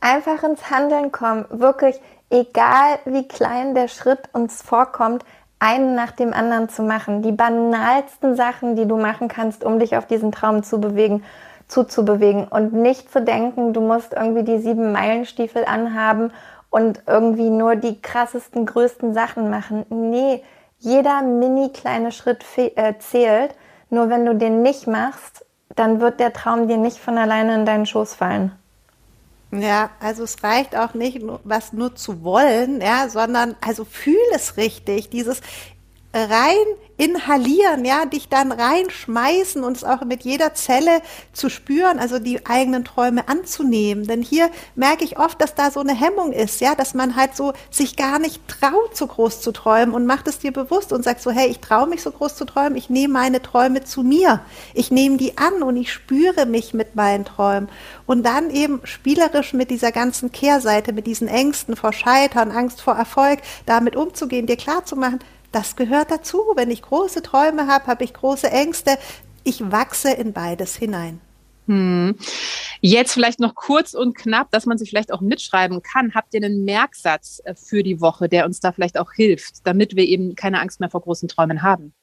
Einfach 0.00 0.42
ins 0.42 0.70
Handeln 0.70 1.10
kommen. 1.10 1.46
Wirklich, 1.50 1.96
egal 2.30 2.98
wie 3.04 3.26
klein 3.26 3.74
der 3.74 3.88
Schritt 3.88 4.20
uns 4.32 4.62
vorkommt, 4.62 5.24
einen 5.58 5.94
nach 5.94 6.12
dem 6.12 6.32
anderen 6.32 6.68
zu 6.68 6.82
machen. 6.82 7.22
Die 7.22 7.32
banalsten 7.32 8.36
Sachen, 8.36 8.76
die 8.76 8.86
du 8.86 8.96
machen 8.96 9.28
kannst, 9.28 9.64
um 9.64 9.78
dich 9.78 9.96
auf 9.96 10.06
diesen 10.06 10.32
Traum 10.32 10.62
zu 10.62 10.80
bewegen, 10.80 11.22
zuzubewegen 11.68 12.46
und 12.46 12.72
nicht 12.72 13.10
zu 13.10 13.22
denken, 13.22 13.72
du 13.72 13.80
musst 13.80 14.12
irgendwie 14.12 14.44
die 14.44 14.58
sieben 14.58 14.92
Meilenstiefel 14.92 15.64
anhaben 15.64 16.32
und 16.70 17.02
irgendwie 17.06 17.50
nur 17.50 17.76
die 17.76 18.00
krassesten, 18.00 18.66
größten 18.66 19.14
Sachen 19.14 19.50
machen. 19.50 19.86
Nee, 19.88 20.42
jeder 20.78 21.22
mini 21.22 21.70
kleine 21.72 22.12
Schritt 22.12 22.44
äh, 22.56 22.94
zählt. 22.98 23.54
Nur 23.88 24.10
wenn 24.10 24.26
du 24.26 24.34
den 24.34 24.62
nicht 24.62 24.86
machst, 24.86 25.44
dann 25.74 26.00
wird 26.00 26.20
der 26.20 26.32
Traum 26.32 26.68
dir 26.68 26.76
nicht 26.76 26.98
von 26.98 27.18
alleine 27.18 27.54
in 27.54 27.66
deinen 27.66 27.86
Schoß 27.86 28.14
fallen. 28.14 28.52
Ja, 29.52 29.90
also 30.00 30.24
es 30.24 30.42
reicht 30.42 30.76
auch 30.76 30.94
nicht, 30.94 31.20
was 31.44 31.72
nur 31.72 31.94
zu 31.94 32.24
wollen, 32.24 32.80
ja, 32.80 33.08
sondern 33.08 33.54
also 33.60 33.84
fühl 33.84 34.16
es 34.34 34.56
richtig. 34.56 35.08
Dieses 35.08 35.40
rein 36.24 36.56
inhalieren, 36.98 37.84
ja, 37.84 38.06
dich 38.06 38.28
dann 38.28 38.52
reinschmeißen 38.52 39.62
und 39.62 39.76
es 39.76 39.84
auch 39.84 40.02
mit 40.04 40.22
jeder 40.22 40.54
Zelle 40.54 41.02
zu 41.32 41.50
spüren, 41.50 41.98
also 41.98 42.18
die 42.18 42.46
eigenen 42.46 42.84
Träume 42.84 43.28
anzunehmen. 43.28 44.06
Denn 44.06 44.22
hier 44.22 44.50
merke 44.74 45.04
ich 45.04 45.18
oft, 45.18 45.40
dass 45.40 45.54
da 45.54 45.70
so 45.70 45.80
eine 45.80 45.94
Hemmung 45.94 46.32
ist, 46.32 46.60
ja, 46.60 46.74
dass 46.74 46.94
man 46.94 47.16
halt 47.16 47.36
so 47.36 47.52
sich 47.70 47.96
gar 47.96 48.18
nicht 48.18 48.40
traut, 48.48 48.96
so 48.96 49.06
groß 49.06 49.42
zu 49.42 49.52
träumen 49.52 49.94
und 49.94 50.06
macht 50.06 50.26
es 50.26 50.38
dir 50.38 50.52
bewusst 50.52 50.92
und 50.92 51.02
sagt 51.02 51.20
so, 51.20 51.30
hey, 51.30 51.48
ich 51.48 51.60
traue 51.60 51.86
mich 51.86 52.02
so 52.02 52.10
groß 52.10 52.34
zu 52.34 52.46
träumen, 52.46 52.76
ich 52.76 52.88
nehme 52.88 53.12
meine 53.12 53.42
Träume 53.42 53.84
zu 53.84 54.02
mir. 54.02 54.40
Ich 54.72 54.90
nehme 54.90 55.18
die 55.18 55.36
an 55.36 55.62
und 55.62 55.76
ich 55.76 55.92
spüre 55.92 56.46
mich 56.46 56.72
mit 56.72 56.96
meinen 56.96 57.26
Träumen. 57.26 57.68
Und 58.06 58.24
dann 58.24 58.50
eben 58.50 58.80
spielerisch 58.84 59.52
mit 59.52 59.70
dieser 59.70 59.92
ganzen 59.92 60.32
Kehrseite, 60.32 60.92
mit 60.94 61.06
diesen 61.06 61.28
Ängsten 61.28 61.76
vor 61.76 61.92
Scheitern, 61.92 62.52
Angst 62.52 62.80
vor 62.80 62.94
Erfolg, 62.94 63.40
damit 63.66 63.96
umzugehen, 63.96 64.46
dir 64.46 64.56
klar 64.56 64.84
zu 64.84 64.96
machen, 64.96 65.18
das 65.56 65.74
gehört 65.74 66.10
dazu. 66.10 66.52
Wenn 66.54 66.70
ich 66.70 66.82
große 66.82 67.22
Träume 67.22 67.66
habe, 67.66 67.86
habe 67.86 68.04
ich 68.04 68.12
große 68.12 68.50
Ängste. 68.50 68.98
Ich 69.42 69.72
wachse 69.72 70.10
in 70.10 70.34
beides 70.34 70.76
hinein. 70.76 71.20
Hm. 71.66 72.14
Jetzt 72.82 73.14
vielleicht 73.14 73.40
noch 73.40 73.54
kurz 73.54 73.94
und 73.94 74.14
knapp, 74.14 74.50
dass 74.50 74.66
man 74.66 74.76
sich 74.76 74.90
vielleicht 74.90 75.12
auch 75.12 75.22
mitschreiben 75.22 75.82
kann. 75.82 76.14
Habt 76.14 76.34
ihr 76.34 76.44
einen 76.44 76.64
Merksatz 76.64 77.40
äh, 77.44 77.54
für 77.54 77.82
die 77.82 78.02
Woche, 78.02 78.28
der 78.28 78.44
uns 78.44 78.60
da 78.60 78.70
vielleicht 78.70 78.98
auch 78.98 79.12
hilft, 79.12 79.66
damit 79.66 79.96
wir 79.96 80.04
eben 80.04 80.34
keine 80.36 80.60
Angst 80.60 80.78
mehr 80.78 80.90
vor 80.90 81.00
großen 81.00 81.26
Träumen 81.26 81.62
haben? 81.62 81.94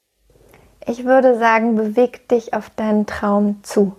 Ich 0.88 1.06
würde 1.06 1.38
sagen, 1.38 1.76
beweg 1.76 2.28
dich 2.28 2.54
auf 2.56 2.72
deinen 2.72 3.06
Traum 3.06 3.60
zu. 3.64 3.96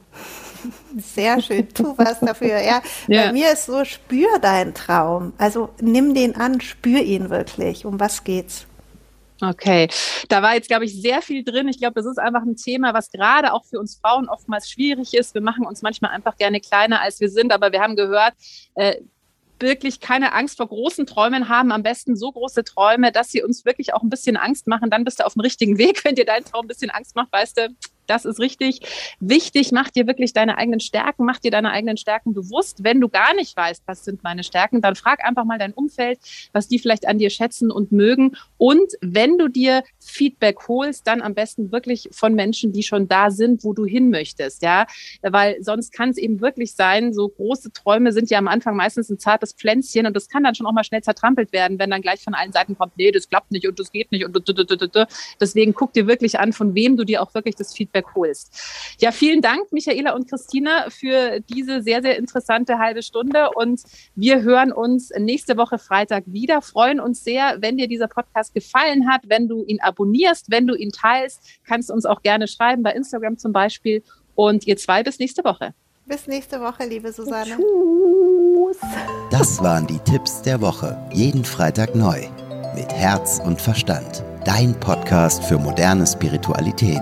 Sehr 0.99 1.41
schön, 1.41 1.69
tu 1.73 1.95
was 1.97 2.21
dafür. 2.21 2.61
Ja, 2.61 2.83
ja. 3.07 3.27
Bei 3.27 3.33
mir 3.33 3.53
ist 3.53 3.67
so, 3.67 3.85
spür 3.85 4.39
deinen 4.41 4.75
Traum. 4.75 5.33
Also 5.39 5.71
nimm 5.81 6.13
den 6.13 6.35
an, 6.35 6.61
spür 6.61 7.01
ihn 7.01 7.31
wirklich. 7.31 7.87
Um 7.87 8.01
was 8.01 8.25
geht's? 8.25 8.67
Okay, 9.51 9.89
da 10.29 10.43
war 10.43 10.55
jetzt, 10.55 10.69
glaube 10.69 10.85
ich, 10.85 11.01
sehr 11.01 11.23
viel 11.23 11.45
drin. 11.45 11.69
Ich 11.69 11.79
glaube, 11.79 11.95
das 11.95 12.07
ist 12.07 12.19
einfach 12.19 12.43
ein 12.43 12.57
Thema, 12.57 12.95
was 12.95 13.11
gerade 13.11 13.53
auch 13.53 13.65
für 13.65 13.79
uns 13.79 13.97
Frauen 13.97 14.29
oftmals 14.29 14.71
schwierig 14.71 15.15
ist. 15.15 15.35
Wir 15.35 15.43
machen 15.43 15.67
uns 15.67 15.83
manchmal 15.83 16.13
einfach 16.13 16.37
gerne 16.37 16.61
kleiner, 16.61 17.01
als 17.01 17.21
wir 17.21 17.29
sind, 17.29 17.53
aber 17.53 17.73
wir 17.73 17.81
haben 17.81 17.97
gehört, 17.97 18.35
äh, 18.75 18.97
wirklich 19.61 20.01
keine 20.01 20.33
Angst 20.33 20.57
vor 20.57 20.69
großen 20.69 21.07
Träumen 21.07 21.49
haben, 21.49 21.73
am 21.73 21.83
besten 21.83 22.17
so 22.17 22.33
große 22.33 22.65
Träume, 22.65 23.13
dass 23.13 23.31
sie 23.31 23.43
uns 23.43 23.65
wirklich 23.65 23.95
auch 23.95 24.03
ein 24.03 24.11
bisschen 24.11 24.37
Angst 24.37 24.67
machen, 24.67 24.91
dann 24.91 25.05
bist 25.05 25.21
du 25.21 25.27
auf 25.27 25.35
dem 25.35 25.41
richtigen 25.41 25.79
Weg. 25.79 26.05
Wenn 26.05 26.15
dir 26.15 26.25
dein 26.25 26.45
Traum 26.45 26.65
ein 26.65 26.69
bisschen 26.69 26.91
Angst 26.91 27.15
macht, 27.17 27.33
weißt 27.33 27.59
du, 27.59 27.69
das 28.07 28.25
ist 28.25 28.41
richtig 28.41 28.81
wichtig. 29.21 29.73
Mach 29.73 29.91
dir 29.91 30.07
wirklich 30.07 30.33
deine 30.33 30.59
eigenen 30.59 30.81
Stärken, 30.81 31.25
mach 31.25 31.39
dir 31.39 31.51
deine 31.51 31.71
eigenen 31.71 31.97
Stärken 31.97 32.35
bewusst. 32.35 32.85
Wenn 32.85 33.01
du 33.01 33.09
gar 33.09 33.35
nicht 33.35 33.57
weißt, 33.57 33.83
was 33.87 34.05
sind 34.05 34.23
meine 34.23 34.45
Stärken, 34.45 34.81
dann 34.81 34.97
frag 34.97 35.25
einfach 35.25 35.45
mal 35.45 35.59
dein 35.59 35.73
Umfeld, 35.73 36.19
was 36.53 36.69
die 36.69 36.79
vielleicht 36.79 37.07
an 37.07 37.19
dir 37.19 37.31
schätzen 37.31 37.71
und 37.71 37.93
mögen. 37.93 38.37
Und 38.57 38.93
wenn 39.01 39.39
du 39.39 39.49
dir 39.49 39.83
Feedback 39.99 40.69
holst, 40.69 41.07
dann 41.07 41.23
am 41.23 41.35
besten 41.35 41.73
wirklich 41.73 42.09
von 42.13 42.35
Menschen, 42.35 42.73
die 42.73 42.83
schon 42.83 43.09
da 43.09 43.31
sind, 43.31 43.65
wo 43.65 43.73
du 43.73 43.85
hin 43.85 44.11
möchtest, 44.11 44.63
ja, 44.63 44.87
weil 45.23 45.63
sonst 45.63 45.93
kann 45.93 46.11
es 46.11 46.19
eben 46.19 46.41
wirklich 46.41 46.75
sein, 46.75 47.13
so 47.13 47.29
große 47.29 47.73
Träume 47.73 48.13
sind 48.13 48.31
ja 48.31 48.39
am 48.39 48.49
Anfang 48.49 48.77
meistens 48.77 49.11
ein 49.11 49.19
zartes 49.19 49.53
Pflänzchen 49.53 50.07
und 50.07 50.15
das 50.15 50.29
kann 50.29 50.45
dann 50.45 50.55
schon 50.55 50.67
auch 50.67 50.73
mal 50.73 50.85
schnell 50.85 51.03
zertrampelt 51.03 51.53
werden, 51.53 51.79
wenn 51.79 51.91
dann 51.91 52.03
gleich 52.03 52.23
von 52.23 52.35
allen 52.35 52.53
Seiten 52.53 52.77
kommt, 52.77 52.97
nee, 52.97 53.11
das 53.11 53.29
klappt 53.29 53.51
nicht 53.51 53.67
und 53.67 53.79
das 53.79 53.93
geht 53.93 54.13
nicht 54.13 54.25
und 54.25 54.37
deswegen 55.41 55.75
guck 55.75 55.93
dir 55.93 56.07
wirklich 56.07 56.39
an, 56.39 56.53
von 56.53 56.75
wem 56.75 56.97
du 56.97 57.05
dir 57.05 57.23
auch 57.23 57.35
wirklich 57.35 57.55
das 57.55 57.75
Feedback 57.75 57.94
Feedback 57.95 58.15
holst. 58.15 58.97
Ja, 59.01 59.13
vielen 59.13 59.41
Dank, 59.41 59.73
Michaela 59.73 60.15
und 60.15 60.29
Christina, 60.29 60.91
für 60.91 61.41
diese 61.41 61.83
sehr, 61.83 62.03
sehr 62.03 62.19
interessante 62.19 62.79
halbe 62.79 63.03
Stunde. 63.03 63.51
Und 63.55 63.83
wir 64.15 64.43
hören 64.43 64.73
uns 64.73 65.11
nächste 65.19 65.57
Woche 65.57 65.79
Freitag 65.79 66.25
wieder. 66.27 66.61
Freuen 66.63 67.01
uns 67.01 67.25
sehr, 67.25 67.57
wenn 67.61 67.77
dir 67.77 67.89
dieser 67.89 68.09
Podcast 68.09 68.55
gefallen 68.55 69.09
hat, 69.09 69.23
wenn 69.29 69.49
du 69.49 69.65
ihn 69.65 69.81
abonnierst, 69.81 70.51
wenn 70.51 70.67
du 70.67 70.75
ihn 70.75 70.91
teilst. 70.91 71.41
Kannst 71.67 71.91
uns 71.91 72.05
auch 72.05 72.23
gerne 72.23 72.49
schreiben, 72.49 72.83
bei 72.83 72.93
Instagram 72.93 73.39
zum 73.39 73.53
Beispiel. 73.53 74.03
Und 74.35 74.67
ihr 74.67 74.77
zwei 74.77 75.03
bis 75.03 75.19
nächste 75.19 75.45
Woche. 75.45 75.75
Bis 76.07 76.27
nächste 76.27 76.61
Woche, 76.61 76.85
liebe 76.85 77.13
Susanne. 77.13 77.57
Tschüss. 77.57 78.79
Das 79.31 79.63
waren 79.63 79.87
die 79.87 79.99
Tipps 80.01 80.43
der 80.43 80.61
Woche. 80.61 80.99
Jeden 81.13 81.45
Freitag 81.45 81.95
neu. 81.95 82.21
Mit 82.75 82.93
Herz 82.93 83.41
und 83.43 83.61
Verstand. 83.61 84.25
Dein 84.45 84.79
Podcast 84.81 85.45
für 85.45 85.59
moderne 85.59 86.07
Spiritualität. 86.07 87.01